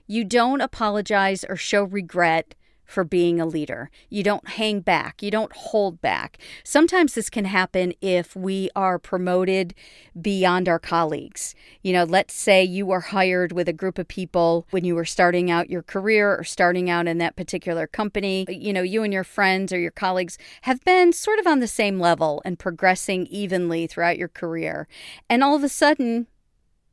You 0.07 0.23
don't 0.23 0.61
apologize 0.61 1.43
or 1.47 1.55
show 1.55 1.83
regret 1.83 2.55
for 2.85 3.03
being 3.03 3.39
a 3.39 3.45
leader. 3.45 3.89
You 4.09 4.23
don't 4.23 4.47
hang 4.47 4.79
back, 4.81 5.21
you 5.21 5.31
don't 5.31 5.53
hold 5.55 6.01
back. 6.01 6.37
Sometimes 6.63 7.13
this 7.13 7.29
can 7.29 7.45
happen 7.45 7.93
if 8.01 8.35
we 8.35 8.69
are 8.75 8.99
promoted 8.99 9.73
beyond 10.19 10.69
our 10.69 10.79
colleagues. 10.79 11.55
You 11.81 11.93
know, 11.93 12.03
let's 12.03 12.33
say 12.33 12.63
you 12.63 12.85
were 12.85 13.01
hired 13.01 13.51
with 13.51 13.67
a 13.67 13.73
group 13.73 13.97
of 13.97 14.07
people 14.07 14.67
when 14.71 14.85
you 14.85 14.95
were 14.95 15.05
starting 15.05 15.49
out 15.51 15.69
your 15.69 15.83
career 15.83 16.35
or 16.35 16.43
starting 16.43 16.89
out 16.89 17.07
in 17.07 17.17
that 17.17 17.35
particular 17.35 17.87
company. 17.87 18.45
You 18.49 18.73
know, 18.73 18.81
you 18.81 19.03
and 19.03 19.13
your 19.13 19.23
friends 19.23 19.73
or 19.73 19.79
your 19.79 19.91
colleagues 19.91 20.37
have 20.61 20.83
been 20.83 21.13
sort 21.13 21.39
of 21.39 21.47
on 21.47 21.59
the 21.59 21.67
same 21.67 21.99
level 21.99 22.41
and 22.45 22.59
progressing 22.59 23.27
evenly 23.27 23.87
throughout 23.87 24.17
your 24.17 24.27
career. 24.27 24.87
And 25.29 25.43
all 25.43 25.55
of 25.55 25.63
a 25.63 25.69
sudden, 25.69 26.27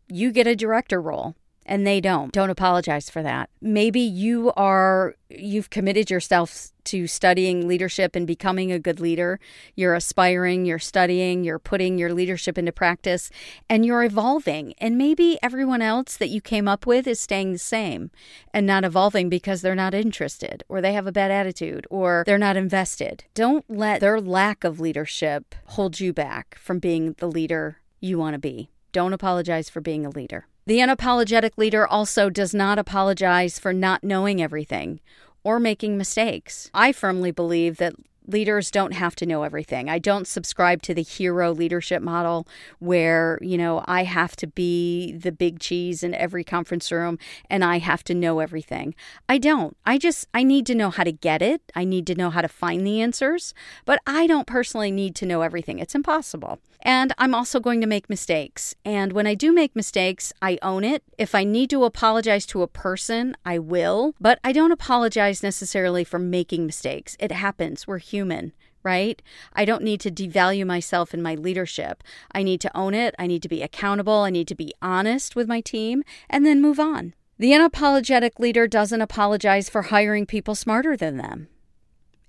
you 0.08 0.30
get 0.30 0.46
a 0.46 0.56
director 0.56 1.00
role 1.00 1.36
and 1.64 1.86
they 1.86 2.00
don't. 2.00 2.32
Don't 2.32 2.50
apologize 2.50 3.08
for 3.08 3.22
that. 3.22 3.50
Maybe 3.60 4.00
you 4.00 4.52
are 4.56 5.14
you've 5.30 5.70
committed 5.70 6.10
yourself 6.10 6.68
to 6.84 7.06
studying 7.06 7.68
leadership 7.68 8.16
and 8.16 8.26
becoming 8.26 8.72
a 8.72 8.78
good 8.78 9.00
leader. 9.00 9.38
You're 9.74 9.94
aspiring, 9.94 10.66
you're 10.66 10.78
studying, 10.78 11.44
you're 11.44 11.58
putting 11.58 11.96
your 11.96 12.12
leadership 12.12 12.58
into 12.58 12.72
practice 12.72 13.30
and 13.68 13.86
you're 13.86 14.02
evolving. 14.02 14.74
And 14.78 14.98
maybe 14.98 15.38
everyone 15.42 15.80
else 15.80 16.16
that 16.16 16.28
you 16.28 16.40
came 16.40 16.66
up 16.68 16.86
with 16.86 17.06
is 17.06 17.20
staying 17.20 17.52
the 17.52 17.58
same 17.58 18.10
and 18.52 18.66
not 18.66 18.84
evolving 18.84 19.28
because 19.28 19.62
they're 19.62 19.74
not 19.74 19.94
interested 19.94 20.64
or 20.68 20.80
they 20.80 20.92
have 20.92 21.06
a 21.06 21.12
bad 21.12 21.30
attitude 21.30 21.86
or 21.88 22.24
they're 22.26 22.38
not 22.38 22.56
invested. 22.56 23.24
Don't 23.34 23.64
let 23.68 24.00
their 24.00 24.20
lack 24.20 24.64
of 24.64 24.80
leadership 24.80 25.54
hold 25.66 26.00
you 26.00 26.12
back 26.12 26.56
from 26.58 26.78
being 26.78 27.14
the 27.18 27.28
leader 27.28 27.78
you 28.00 28.18
want 28.18 28.34
to 28.34 28.38
be. 28.38 28.70
Don't 28.90 29.12
apologize 29.12 29.70
for 29.70 29.80
being 29.80 30.04
a 30.04 30.10
leader. 30.10 30.46
The 30.64 30.78
unapologetic 30.78 31.52
leader 31.56 31.86
also 31.86 32.30
does 32.30 32.54
not 32.54 32.78
apologize 32.78 33.58
for 33.58 33.72
not 33.72 34.04
knowing 34.04 34.40
everything 34.40 35.00
or 35.42 35.58
making 35.58 35.98
mistakes. 35.98 36.70
I 36.72 36.92
firmly 36.92 37.32
believe 37.32 37.78
that 37.78 37.94
leaders 38.28 38.70
don't 38.70 38.92
have 38.92 39.16
to 39.16 39.26
know 39.26 39.42
everything. 39.42 39.90
I 39.90 39.98
don't 39.98 40.28
subscribe 40.28 40.82
to 40.82 40.94
the 40.94 41.02
hero 41.02 41.52
leadership 41.52 42.02
model 42.02 42.46
where, 42.78 43.38
you 43.42 43.58
know, 43.58 43.84
I 43.86 44.04
have 44.04 44.36
to 44.36 44.46
be 44.46 45.12
the 45.12 45.32
big 45.32 45.58
cheese 45.58 46.04
in 46.04 46.14
every 46.14 46.44
conference 46.44 46.92
room 46.92 47.18
and 47.50 47.64
I 47.64 47.78
have 47.78 48.04
to 48.04 48.14
know 48.14 48.38
everything. 48.38 48.94
I 49.28 49.38
don't. 49.38 49.76
I 49.84 49.98
just 49.98 50.28
I 50.32 50.44
need 50.44 50.66
to 50.66 50.74
know 50.74 50.90
how 50.90 51.04
to 51.04 51.12
get 51.12 51.42
it. 51.42 51.60
I 51.74 51.84
need 51.84 52.06
to 52.08 52.14
know 52.14 52.30
how 52.30 52.40
to 52.40 52.48
find 52.48 52.86
the 52.86 53.00
answers, 53.00 53.54
but 53.84 54.00
I 54.06 54.26
don't 54.26 54.46
personally 54.46 54.92
need 54.92 55.14
to 55.16 55.26
know 55.26 55.42
everything. 55.42 55.80
It's 55.80 55.94
impossible. 55.94 56.60
And 56.82 57.14
I'm 57.16 57.34
also 57.34 57.60
going 57.60 57.80
to 57.80 57.86
make 57.86 58.10
mistakes. 58.10 58.74
And 58.84 59.12
when 59.12 59.26
I 59.26 59.34
do 59.34 59.52
make 59.52 59.76
mistakes, 59.76 60.32
I 60.42 60.58
own 60.62 60.82
it. 60.82 61.04
If 61.16 61.34
I 61.34 61.44
need 61.44 61.70
to 61.70 61.84
apologize 61.84 62.44
to 62.46 62.62
a 62.62 62.68
person, 62.68 63.36
I 63.44 63.58
will, 63.58 64.14
but 64.20 64.40
I 64.42 64.52
don't 64.52 64.72
apologize 64.72 65.42
necessarily 65.42 66.02
for 66.02 66.18
making 66.18 66.66
mistakes. 66.66 67.16
It 67.20 67.30
happens. 67.30 67.86
We're 67.86 67.98
human, 67.98 68.52
right? 68.82 69.22
I 69.52 69.64
don't 69.64 69.84
need 69.84 70.00
to 70.00 70.10
devalue 70.10 70.66
myself 70.66 71.14
in 71.14 71.22
my 71.22 71.36
leadership. 71.36 72.02
I 72.32 72.42
need 72.42 72.60
to 72.62 72.76
own 72.76 72.94
it. 72.94 73.14
I 73.16 73.28
need 73.28 73.42
to 73.42 73.48
be 73.48 73.62
accountable. 73.62 74.18
I 74.18 74.30
need 74.30 74.48
to 74.48 74.56
be 74.56 74.74
honest 74.82 75.36
with 75.36 75.46
my 75.46 75.60
team 75.60 76.02
and 76.28 76.44
then 76.44 76.60
move 76.60 76.80
on. 76.80 77.14
The 77.38 77.52
unapologetic 77.52 78.38
leader 78.38 78.66
doesn't 78.66 79.00
apologize 79.00 79.68
for 79.68 79.82
hiring 79.82 80.26
people 80.26 80.54
smarter 80.54 80.96
than 80.96 81.16
them. 81.16 81.48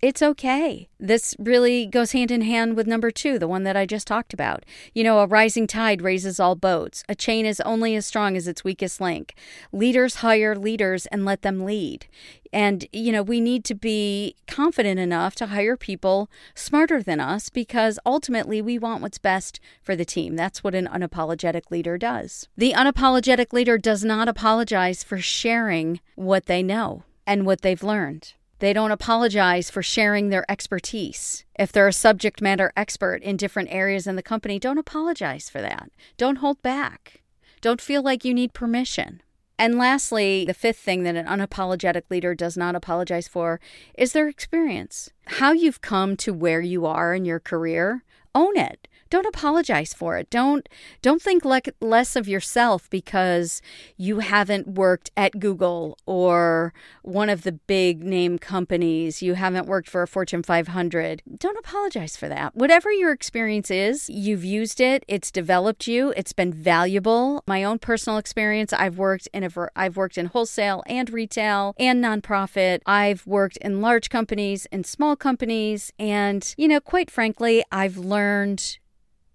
It's 0.03 0.21
okay. 0.21 0.89
This 0.99 1.33
really 1.39 1.85
goes 1.85 2.11
hand 2.11 2.29
in 2.29 2.41
hand 2.41 2.75
with 2.75 2.87
number 2.87 3.09
two, 3.09 3.39
the 3.39 3.47
one 3.47 3.63
that 3.63 3.77
I 3.77 3.85
just 3.85 4.05
talked 4.05 4.33
about. 4.33 4.65
You 4.93 5.01
know, 5.01 5.19
a 5.19 5.25
rising 5.25 5.65
tide 5.65 6.01
raises 6.01 6.41
all 6.41 6.55
boats. 6.55 7.05
A 7.07 7.15
chain 7.15 7.45
is 7.45 7.61
only 7.61 7.95
as 7.95 8.05
strong 8.05 8.35
as 8.35 8.45
its 8.45 8.65
weakest 8.65 8.99
link. 8.99 9.33
Leaders 9.71 10.15
hire 10.15 10.57
leaders 10.57 11.05
and 11.05 11.23
let 11.23 11.41
them 11.41 11.63
lead. 11.63 12.07
And, 12.51 12.85
you 12.91 13.13
know, 13.13 13.23
we 13.23 13.39
need 13.39 13.63
to 13.63 13.75
be 13.75 14.35
confident 14.45 14.99
enough 14.99 15.35
to 15.35 15.45
hire 15.45 15.77
people 15.77 16.29
smarter 16.53 17.01
than 17.01 17.21
us 17.21 17.47
because 17.49 17.97
ultimately 18.05 18.61
we 18.61 18.77
want 18.77 19.01
what's 19.01 19.17
best 19.17 19.61
for 19.81 19.95
the 19.95 20.03
team. 20.03 20.35
That's 20.35 20.65
what 20.65 20.75
an 20.75 20.85
unapologetic 20.85 21.71
leader 21.71 21.97
does. 21.97 22.49
The 22.57 22.73
unapologetic 22.73 23.53
leader 23.53 23.77
does 23.77 24.03
not 24.03 24.27
apologize 24.27 25.01
for 25.01 25.19
sharing 25.19 26.01
what 26.15 26.47
they 26.47 26.61
know 26.61 27.03
and 27.25 27.45
what 27.45 27.61
they've 27.61 27.81
learned. 27.81 28.33
They 28.63 28.71
don't 28.71 28.91
apologize 28.91 29.69
for 29.69 29.83
sharing 29.83 30.29
their 30.29 30.49
expertise. 30.49 31.43
If 31.59 31.73
they're 31.73 31.89
a 31.89 31.91
subject 31.91 32.41
matter 32.41 32.71
expert 32.77 33.21
in 33.21 33.35
different 33.35 33.67
areas 33.73 34.07
in 34.07 34.15
the 34.15 34.23
company, 34.23 34.57
don't 34.57 34.77
apologize 34.77 35.49
for 35.49 35.59
that. 35.59 35.89
Don't 36.15 36.37
hold 36.37 36.61
back. 36.61 37.23
Don't 37.59 37.81
feel 37.81 38.01
like 38.01 38.23
you 38.23 38.33
need 38.33 38.53
permission. 38.53 39.21
And 39.59 39.77
lastly, 39.77 40.45
the 40.45 40.53
fifth 40.53 40.77
thing 40.77 41.03
that 41.03 41.17
an 41.17 41.25
unapologetic 41.25 42.03
leader 42.09 42.33
does 42.33 42.55
not 42.55 42.73
apologize 42.73 43.27
for 43.27 43.59
is 43.97 44.13
their 44.13 44.29
experience. 44.29 45.09
How 45.25 45.51
you've 45.51 45.81
come 45.81 46.15
to 46.15 46.31
where 46.33 46.61
you 46.61 46.85
are 46.85 47.13
in 47.13 47.25
your 47.25 47.41
career, 47.41 48.05
own 48.33 48.55
it 48.55 48.87
don't 49.13 49.27
apologize 49.27 49.93
for 49.93 50.17
it. 50.17 50.27
Don't 50.31 50.67
don't 51.03 51.21
think 51.21 51.45
le- 51.45 51.61
less 51.79 52.15
of 52.15 52.27
yourself 52.27 52.89
because 52.89 53.61
you 53.95 54.19
haven't 54.19 54.67
worked 54.69 55.11
at 55.15 55.39
Google 55.39 55.99
or 56.07 56.73
one 57.03 57.29
of 57.29 57.43
the 57.43 57.51
big 57.51 58.03
name 58.03 58.39
companies. 58.39 59.21
You 59.21 59.35
haven't 59.35 59.67
worked 59.67 59.87
for 59.87 60.01
a 60.01 60.07
Fortune 60.07 60.41
500. 60.41 61.21
Don't 61.37 61.59
apologize 61.59 62.17
for 62.17 62.27
that. 62.27 62.55
Whatever 62.55 62.91
your 62.91 63.11
experience 63.11 63.69
is, 63.69 64.09
you've 64.09 64.43
used 64.43 64.81
it. 64.81 65.05
It's 65.07 65.29
developed 65.29 65.85
you. 65.85 66.11
It's 66.17 66.33
been 66.33 66.51
valuable. 66.51 67.43
My 67.45 67.63
own 67.63 67.77
personal 67.77 68.17
experience, 68.17 68.73
I've 68.73 68.97
worked 68.97 69.27
in 69.31 69.43
a 69.43 69.51
I've 69.75 69.95
worked 69.95 70.17
in 70.17 70.25
wholesale 70.25 70.81
and 70.87 71.11
retail 71.11 71.75
and 71.77 72.03
nonprofit. 72.03 72.79
I've 72.87 73.27
worked 73.27 73.57
in 73.57 73.79
large 73.79 74.09
companies 74.09 74.65
and 74.71 74.87
small 74.87 75.15
companies 75.15 75.93
and 75.99 76.51
you 76.57 76.67
know, 76.67 76.79
quite 76.79 77.11
frankly, 77.11 77.63
I've 77.71 77.97
learned 77.97 78.79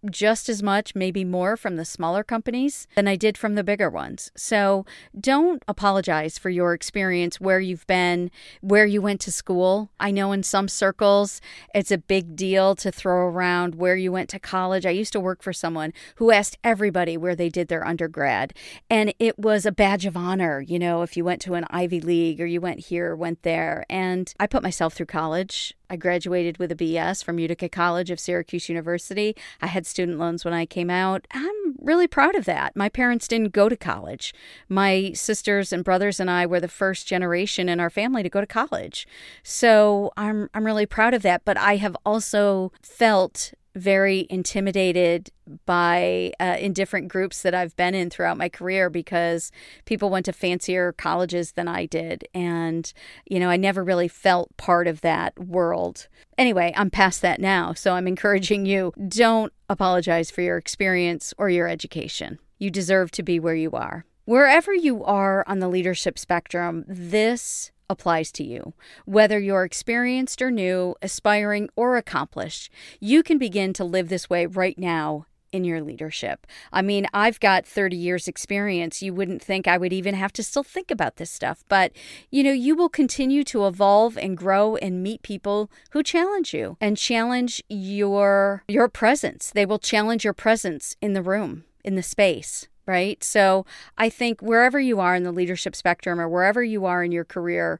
just 0.08 0.48
as 0.48 0.62
much, 0.62 0.94
maybe 0.94 1.24
more 1.24 1.56
from 1.56 1.76
the 1.76 1.84
smaller 1.84 2.22
companies 2.22 2.86
than 2.94 3.08
I 3.08 3.16
did 3.16 3.36
from 3.36 3.54
the 3.54 3.64
bigger 3.64 3.90
ones. 3.90 4.30
So 4.36 4.84
don't 5.18 5.62
apologize 5.66 6.38
for 6.38 6.50
your 6.50 6.74
experience, 6.74 7.40
where 7.40 7.60
you've 7.60 7.86
been, 7.86 8.30
where 8.60 8.86
you 8.86 9.02
went 9.02 9.20
to 9.22 9.32
school. 9.32 9.90
I 9.98 10.10
know 10.10 10.32
in 10.32 10.42
some 10.42 10.68
circles 10.68 11.40
it's 11.74 11.90
a 11.90 11.98
big 11.98 12.36
deal 12.36 12.74
to 12.76 12.92
throw 12.92 13.26
around 13.26 13.74
where 13.74 13.96
you 13.96 14.12
went 14.12 14.28
to 14.30 14.38
college. 14.38 14.86
I 14.86 14.90
used 14.90 15.12
to 15.12 15.20
work 15.20 15.42
for 15.42 15.52
someone 15.52 15.92
who 16.16 16.30
asked 16.30 16.58
everybody 16.62 17.16
where 17.16 17.36
they 17.36 17.48
did 17.48 17.68
their 17.68 17.86
undergrad, 17.86 18.54
and 18.88 19.12
it 19.18 19.38
was 19.38 19.66
a 19.66 19.72
badge 19.72 20.06
of 20.06 20.16
honor, 20.16 20.60
you 20.60 20.78
know, 20.78 21.02
if 21.02 21.16
you 21.16 21.24
went 21.24 21.40
to 21.42 21.54
an 21.54 21.66
Ivy 21.70 22.00
League 22.00 22.40
or 22.40 22.46
you 22.46 22.60
went 22.60 22.80
here, 22.80 23.12
or 23.12 23.16
went 23.16 23.42
there. 23.42 23.84
And 23.88 24.32
I 24.38 24.46
put 24.46 24.62
myself 24.62 24.94
through 24.94 25.06
college. 25.06 25.74
I 25.90 25.96
graduated 25.96 26.58
with 26.58 26.72
a 26.72 26.76
BS 26.76 27.24
from 27.24 27.38
Utica 27.38 27.68
College 27.68 28.10
of 28.10 28.20
Syracuse 28.20 28.68
University. 28.68 29.34
I 29.62 29.68
had 29.68 29.86
student 29.86 30.18
loans 30.18 30.44
when 30.44 30.54
I 30.54 30.66
came 30.66 30.90
out. 30.90 31.26
I'm 31.32 31.76
really 31.80 32.06
proud 32.06 32.34
of 32.34 32.44
that. 32.44 32.76
My 32.76 32.88
parents 32.88 33.28
didn't 33.28 33.52
go 33.52 33.68
to 33.68 33.76
college. 33.76 34.34
My 34.68 35.12
sisters 35.14 35.72
and 35.72 35.84
brothers 35.84 36.20
and 36.20 36.30
I 36.30 36.46
were 36.46 36.60
the 36.60 36.68
first 36.68 37.06
generation 37.06 37.68
in 37.68 37.80
our 37.80 37.90
family 37.90 38.22
to 38.22 38.28
go 38.28 38.40
to 38.40 38.46
college. 38.46 39.06
So 39.42 40.12
I'm 40.16 40.50
I'm 40.54 40.66
really 40.66 40.86
proud 40.86 41.14
of 41.14 41.22
that, 41.22 41.44
but 41.44 41.56
I 41.56 41.76
have 41.76 41.96
also 42.04 42.72
felt 42.82 43.52
very 43.78 44.26
intimidated 44.28 45.30
by 45.64 46.32
uh, 46.40 46.56
in 46.58 46.72
different 46.72 47.08
groups 47.08 47.42
that 47.42 47.54
I've 47.54 47.74
been 47.76 47.94
in 47.94 48.10
throughout 48.10 48.36
my 48.36 48.48
career 48.48 48.90
because 48.90 49.50
people 49.86 50.10
went 50.10 50.26
to 50.26 50.32
fancier 50.32 50.92
colleges 50.92 51.52
than 51.52 51.68
I 51.68 51.86
did 51.86 52.28
and 52.34 52.92
you 53.26 53.40
know 53.40 53.48
I 53.48 53.56
never 53.56 53.82
really 53.82 54.08
felt 54.08 54.54
part 54.56 54.86
of 54.86 55.00
that 55.00 55.38
world. 55.38 56.08
Anyway, 56.36 56.72
I'm 56.76 56.90
past 56.90 57.22
that 57.22 57.40
now, 57.40 57.72
so 57.72 57.94
I'm 57.94 58.06
encouraging 58.06 58.66
you 58.66 58.92
don't 59.08 59.52
apologize 59.68 60.30
for 60.30 60.42
your 60.42 60.58
experience 60.58 61.32
or 61.38 61.48
your 61.48 61.68
education. 61.68 62.38
You 62.58 62.70
deserve 62.70 63.10
to 63.12 63.22
be 63.22 63.40
where 63.40 63.54
you 63.54 63.70
are. 63.72 64.04
Wherever 64.24 64.74
you 64.74 65.04
are 65.04 65.42
on 65.46 65.60
the 65.60 65.68
leadership 65.68 66.18
spectrum, 66.18 66.84
this 66.86 67.70
applies 67.88 68.32
to 68.32 68.44
you. 68.44 68.74
Whether 69.04 69.38
you're 69.38 69.64
experienced 69.64 70.42
or 70.42 70.50
new, 70.50 70.94
aspiring 71.02 71.68
or 71.76 71.96
accomplished, 71.96 72.70
you 73.00 73.22
can 73.22 73.38
begin 73.38 73.72
to 73.74 73.84
live 73.84 74.08
this 74.08 74.28
way 74.28 74.46
right 74.46 74.78
now 74.78 75.26
in 75.52 75.64
your 75.64 75.80
leadership. 75.80 76.46
I 76.72 76.82
mean, 76.82 77.06
I've 77.14 77.40
got 77.40 77.66
30 77.66 77.96
years 77.96 78.28
experience. 78.28 79.02
You 79.02 79.14
wouldn't 79.14 79.42
think 79.42 79.66
I 79.66 79.78
would 79.78 79.92
even 79.92 80.14
have 80.14 80.32
to 80.34 80.42
still 80.42 80.62
think 80.62 80.90
about 80.90 81.16
this 81.16 81.30
stuff, 81.30 81.64
but 81.68 81.92
you 82.30 82.42
know, 82.42 82.52
you 82.52 82.76
will 82.76 82.88
continue 82.88 83.44
to 83.44 83.66
evolve 83.66 84.18
and 84.18 84.36
grow 84.36 84.76
and 84.76 85.02
meet 85.02 85.22
people 85.22 85.70
who 85.90 86.02
challenge 86.02 86.52
you 86.52 86.76
and 86.80 86.96
challenge 86.96 87.62
your 87.68 88.64
your 88.68 88.88
presence. 88.88 89.50
They 89.50 89.66
will 89.66 89.78
challenge 89.78 90.24
your 90.24 90.34
presence 90.34 90.96
in 91.00 91.14
the 91.14 91.22
room, 91.22 91.64
in 91.84 91.94
the 91.94 92.02
space 92.02 92.68
right? 92.88 93.22
So 93.22 93.66
I 93.98 94.08
think 94.08 94.40
wherever 94.40 94.80
you 94.80 94.98
are 94.98 95.14
in 95.14 95.22
the 95.22 95.30
leadership 95.30 95.76
spectrum 95.76 96.18
or 96.18 96.28
wherever 96.28 96.64
you 96.64 96.86
are 96.86 97.04
in 97.04 97.12
your 97.12 97.24
career, 97.24 97.78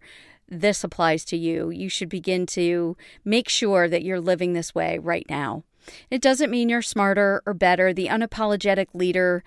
this 0.49 0.85
applies 0.85 1.25
to 1.27 1.37
you. 1.37 1.71
You 1.71 1.89
should 1.89 2.09
begin 2.11 2.47
to 2.47 2.97
make 3.25 3.49
sure 3.49 3.89
that 3.89 4.05
you're 4.05 4.21
living 4.21 4.53
this 4.53 4.75
way 4.75 4.99
right 4.99 5.27
now. 5.29 5.65
It 6.11 6.21
doesn't 6.21 6.51
mean 6.51 6.69
you're 6.69 6.83
smarter 6.83 7.43
or 7.47 7.55
better. 7.55 7.93
The 7.93 8.09
unapologetic 8.09 8.89
leader, 8.93 9.43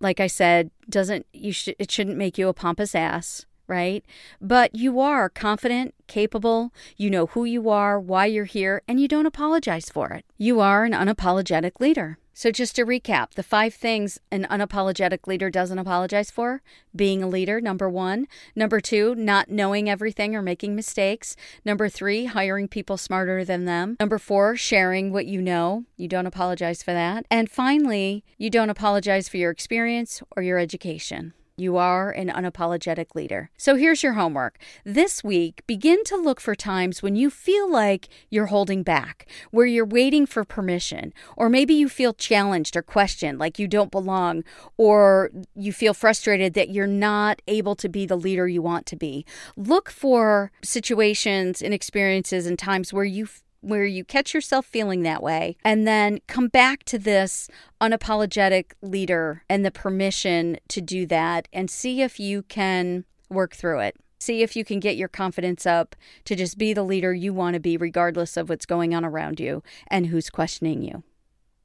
like 0.00 0.18
I 0.18 0.26
said, 0.26 0.70
doesn't 0.88 1.26
you 1.32 1.52
should 1.52 1.76
it 1.78 1.90
shouldn't 1.90 2.16
make 2.16 2.38
you 2.38 2.48
a 2.48 2.54
pompous 2.54 2.94
ass 2.94 3.44
right? 3.66 4.04
But 4.40 4.74
you 4.74 5.00
are 5.00 5.28
confident, 5.28 5.94
capable, 6.06 6.72
you 6.96 7.10
know 7.10 7.26
who 7.26 7.44
you 7.44 7.68
are, 7.68 7.98
why 7.98 8.26
you're 8.26 8.44
here, 8.44 8.82
and 8.86 9.00
you 9.00 9.08
don't 9.08 9.26
apologize 9.26 9.88
for 9.88 10.10
it. 10.10 10.24
You 10.38 10.60
are 10.60 10.84
an 10.84 10.92
unapologetic 10.92 11.80
leader. 11.80 12.18
So, 12.34 12.50
just 12.50 12.76
to 12.76 12.86
recap, 12.86 13.32
the 13.34 13.42
five 13.42 13.74
things 13.74 14.18
an 14.30 14.46
unapologetic 14.50 15.26
leader 15.26 15.50
doesn't 15.50 15.78
apologize 15.78 16.30
for 16.30 16.62
being 16.96 17.22
a 17.22 17.28
leader, 17.28 17.60
number 17.60 17.90
one. 17.90 18.26
Number 18.56 18.80
two, 18.80 19.14
not 19.14 19.50
knowing 19.50 19.88
everything 19.88 20.34
or 20.34 20.40
making 20.40 20.74
mistakes. 20.74 21.36
Number 21.62 21.90
three, 21.90 22.24
hiring 22.24 22.68
people 22.68 22.96
smarter 22.96 23.44
than 23.44 23.66
them. 23.66 23.96
Number 24.00 24.18
four, 24.18 24.56
sharing 24.56 25.12
what 25.12 25.26
you 25.26 25.42
know. 25.42 25.84
You 25.98 26.08
don't 26.08 26.26
apologize 26.26 26.82
for 26.82 26.94
that. 26.94 27.26
And 27.30 27.50
finally, 27.50 28.24
you 28.38 28.48
don't 28.48 28.70
apologize 28.70 29.28
for 29.28 29.36
your 29.36 29.50
experience 29.50 30.22
or 30.34 30.42
your 30.42 30.58
education. 30.58 31.34
You 31.58 31.76
are 31.76 32.10
an 32.10 32.28
unapologetic 32.28 33.14
leader. 33.14 33.50
So 33.58 33.76
here's 33.76 34.02
your 34.02 34.14
homework. 34.14 34.58
This 34.86 35.22
week, 35.22 35.62
begin 35.66 36.02
to 36.04 36.16
look 36.16 36.40
for 36.40 36.54
times 36.54 37.02
when 37.02 37.14
you 37.14 37.28
feel 37.28 37.70
like 37.70 38.08
you're 38.30 38.46
holding 38.46 38.82
back, 38.82 39.28
where 39.50 39.66
you're 39.66 39.84
waiting 39.84 40.24
for 40.24 40.44
permission, 40.44 41.12
or 41.36 41.50
maybe 41.50 41.74
you 41.74 41.90
feel 41.90 42.14
challenged 42.14 42.74
or 42.74 42.80
questioned, 42.80 43.38
like 43.38 43.58
you 43.58 43.68
don't 43.68 43.90
belong, 43.90 44.44
or 44.78 45.30
you 45.54 45.74
feel 45.74 45.92
frustrated 45.92 46.54
that 46.54 46.70
you're 46.70 46.86
not 46.86 47.42
able 47.46 47.76
to 47.76 47.88
be 47.88 48.06
the 48.06 48.16
leader 48.16 48.48
you 48.48 48.62
want 48.62 48.86
to 48.86 48.96
be. 48.96 49.26
Look 49.54 49.90
for 49.90 50.50
situations 50.62 51.60
and 51.60 51.74
experiences 51.74 52.46
and 52.46 52.58
times 52.58 52.94
where 52.94 53.04
you 53.04 53.28
where 53.62 53.86
you 53.86 54.04
catch 54.04 54.34
yourself 54.34 54.66
feeling 54.66 55.02
that 55.02 55.22
way 55.22 55.56
and 55.64 55.86
then 55.86 56.18
come 56.26 56.48
back 56.48 56.84
to 56.84 56.98
this 56.98 57.48
unapologetic 57.80 58.72
leader 58.82 59.44
and 59.48 59.64
the 59.64 59.70
permission 59.70 60.58
to 60.68 60.80
do 60.80 61.06
that 61.06 61.48
and 61.52 61.70
see 61.70 62.02
if 62.02 62.20
you 62.20 62.42
can 62.42 63.04
work 63.30 63.54
through 63.54 63.78
it. 63.80 63.96
See 64.18 64.42
if 64.42 64.54
you 64.54 64.64
can 64.64 64.78
get 64.78 64.96
your 64.96 65.08
confidence 65.08 65.66
up 65.66 65.96
to 66.26 66.36
just 66.36 66.58
be 66.58 66.72
the 66.72 66.84
leader 66.84 67.12
you 67.12 67.32
want 67.32 67.54
to 67.54 67.60
be, 67.60 67.76
regardless 67.76 68.36
of 68.36 68.48
what's 68.48 68.66
going 68.66 68.94
on 68.94 69.04
around 69.04 69.40
you 69.40 69.64
and 69.88 70.06
who's 70.06 70.30
questioning 70.30 70.82
you. 70.82 71.02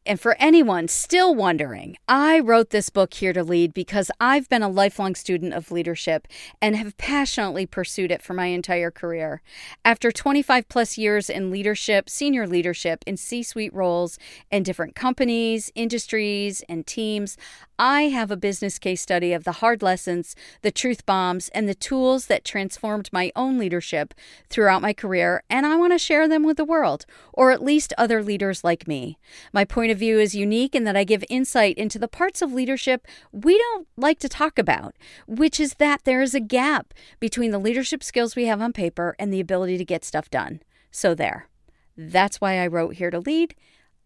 And 0.07 0.21
for 0.21 0.37
anyone 0.39 0.87
still 0.87 1.35
wondering, 1.35 1.97
I 2.07 2.39
wrote 2.39 2.69
this 2.69 2.89
book 2.89 3.13
here 3.13 3.33
to 3.33 3.43
lead 3.43 3.73
because 3.73 4.09
I've 4.21 4.47
been 4.47 4.63
a 4.63 4.69
lifelong 4.69 5.15
student 5.15 5.53
of 5.53 5.69
leadership 5.69 6.29
and 6.61 6.77
have 6.77 6.97
passionately 6.97 7.65
pursued 7.65 8.09
it 8.09 8.21
for 8.21 8.33
my 8.33 8.45
entire 8.45 8.89
career. 8.89 9.41
After 9.83 10.09
25 10.09 10.69
plus 10.69 10.97
years 10.97 11.29
in 11.29 11.51
leadership, 11.51 12.09
senior 12.09 12.47
leadership 12.47 13.03
in 13.05 13.17
C 13.17 13.43
suite 13.43 13.73
roles 13.73 14.17
in 14.49 14.63
different 14.63 14.95
companies, 14.95 15.73
industries, 15.75 16.63
and 16.69 16.87
teams, 16.87 17.35
I 17.79 18.03
have 18.03 18.31
a 18.31 18.37
business 18.37 18.79
case 18.79 19.01
study 19.01 19.33
of 19.33 19.43
the 19.43 19.53
hard 19.53 19.83
lessons, 19.83 20.35
the 20.63 20.71
truth 20.71 21.05
bombs, 21.05 21.49
and 21.49 21.69
the 21.69 21.75
tools 21.75 22.25
that 22.25 22.43
transformed 22.43 23.09
my 23.11 23.31
own 23.35 23.59
leadership 23.59 24.15
throughout 24.49 24.81
my 24.81 24.93
career, 24.93 25.43
and 25.47 25.63
I 25.63 25.75
want 25.75 25.93
to 25.93 25.99
share 25.99 26.27
them 26.27 26.43
with 26.43 26.57
the 26.57 26.65
world, 26.65 27.05
or 27.33 27.51
at 27.51 27.63
least 27.63 27.93
other 27.95 28.23
leaders 28.23 28.63
like 28.63 28.87
me. 28.87 29.19
My 29.53 29.63
point 29.63 29.91
of 29.91 29.99
view 29.99 30.19
is 30.19 30.33
unique 30.33 30.73
in 30.73 30.85
that 30.85 30.97
I 30.97 31.03
give 31.03 31.23
insight 31.29 31.77
into 31.77 31.99
the 31.99 32.07
parts 32.07 32.41
of 32.41 32.51
leadership 32.51 33.05
we 33.31 33.57
don't 33.57 33.87
like 33.95 34.17
to 34.19 34.29
talk 34.29 34.57
about, 34.57 34.95
which 35.27 35.59
is 35.59 35.75
that 35.75 36.03
there 36.03 36.23
is 36.23 36.33
a 36.33 36.39
gap 36.39 36.95
between 37.19 37.51
the 37.51 37.59
leadership 37.59 38.03
skills 38.03 38.35
we 38.35 38.45
have 38.45 38.61
on 38.61 38.73
paper 38.73 39.15
and 39.19 39.31
the 39.31 39.39
ability 39.39 39.77
to 39.77 39.85
get 39.85 40.03
stuff 40.03 40.31
done. 40.31 40.61
So, 40.89 41.13
there. 41.13 41.47
That's 41.95 42.41
why 42.41 42.57
I 42.59 42.67
wrote 42.67 42.95
Here 42.95 43.11
to 43.11 43.19
Lead 43.19 43.53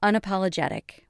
Unapologetic. 0.04 1.04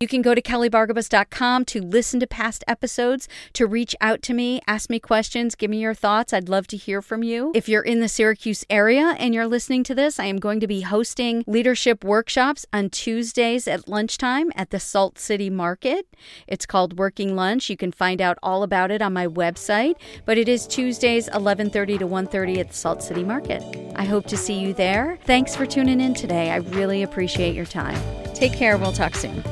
You 0.00 0.08
can 0.08 0.22
go 0.22 0.34
to 0.34 0.42
kellybargabos.com 0.42 1.64
to 1.66 1.80
listen 1.80 2.18
to 2.20 2.26
past 2.26 2.64
episodes, 2.66 3.28
to 3.52 3.64
reach 3.64 3.94
out 4.00 4.22
to 4.22 4.34
me, 4.34 4.60
ask 4.66 4.90
me 4.90 4.98
questions, 4.98 5.54
give 5.54 5.70
me 5.70 5.78
your 5.78 5.94
thoughts. 5.94 6.32
I'd 6.32 6.48
love 6.48 6.66
to 6.68 6.76
hear 6.76 7.00
from 7.00 7.22
you. 7.22 7.52
If 7.54 7.68
you're 7.68 7.80
in 7.80 8.00
the 8.00 8.08
Syracuse 8.08 8.64
area 8.68 9.14
and 9.18 9.32
you're 9.32 9.46
listening 9.46 9.84
to 9.84 9.94
this, 9.94 10.18
I 10.18 10.24
am 10.24 10.38
going 10.38 10.58
to 10.60 10.66
be 10.66 10.80
hosting 10.80 11.44
leadership 11.46 12.02
workshops 12.02 12.66
on 12.72 12.90
Tuesdays 12.90 13.68
at 13.68 13.88
lunchtime 13.88 14.50
at 14.56 14.70
the 14.70 14.80
Salt 14.80 15.18
City 15.18 15.48
Market. 15.48 16.06
It's 16.48 16.66
called 16.66 16.98
Working 16.98 17.36
Lunch. 17.36 17.70
You 17.70 17.76
can 17.76 17.92
find 17.92 18.20
out 18.20 18.36
all 18.42 18.64
about 18.64 18.90
it 18.90 19.00
on 19.00 19.12
my 19.12 19.28
website, 19.28 19.94
but 20.26 20.36
it 20.36 20.48
is 20.48 20.66
Tuesdays 20.66 21.28
11:30 21.28 21.98
to 21.98 22.06
1:30 22.06 22.58
at 22.58 22.68
the 22.68 22.74
Salt 22.74 23.02
City 23.02 23.22
Market. 23.22 23.62
I 23.94 24.04
hope 24.04 24.26
to 24.26 24.36
see 24.36 24.58
you 24.58 24.74
there. 24.74 25.18
Thanks 25.24 25.54
for 25.54 25.66
tuning 25.66 26.00
in 26.00 26.14
today. 26.14 26.50
I 26.50 26.56
really 26.56 27.04
appreciate 27.04 27.54
your 27.54 27.64
time. 27.64 27.98
Take 28.34 28.52
care. 28.52 28.76
We'll 28.76 28.92
talk 28.92 29.14
soon. 29.14 29.42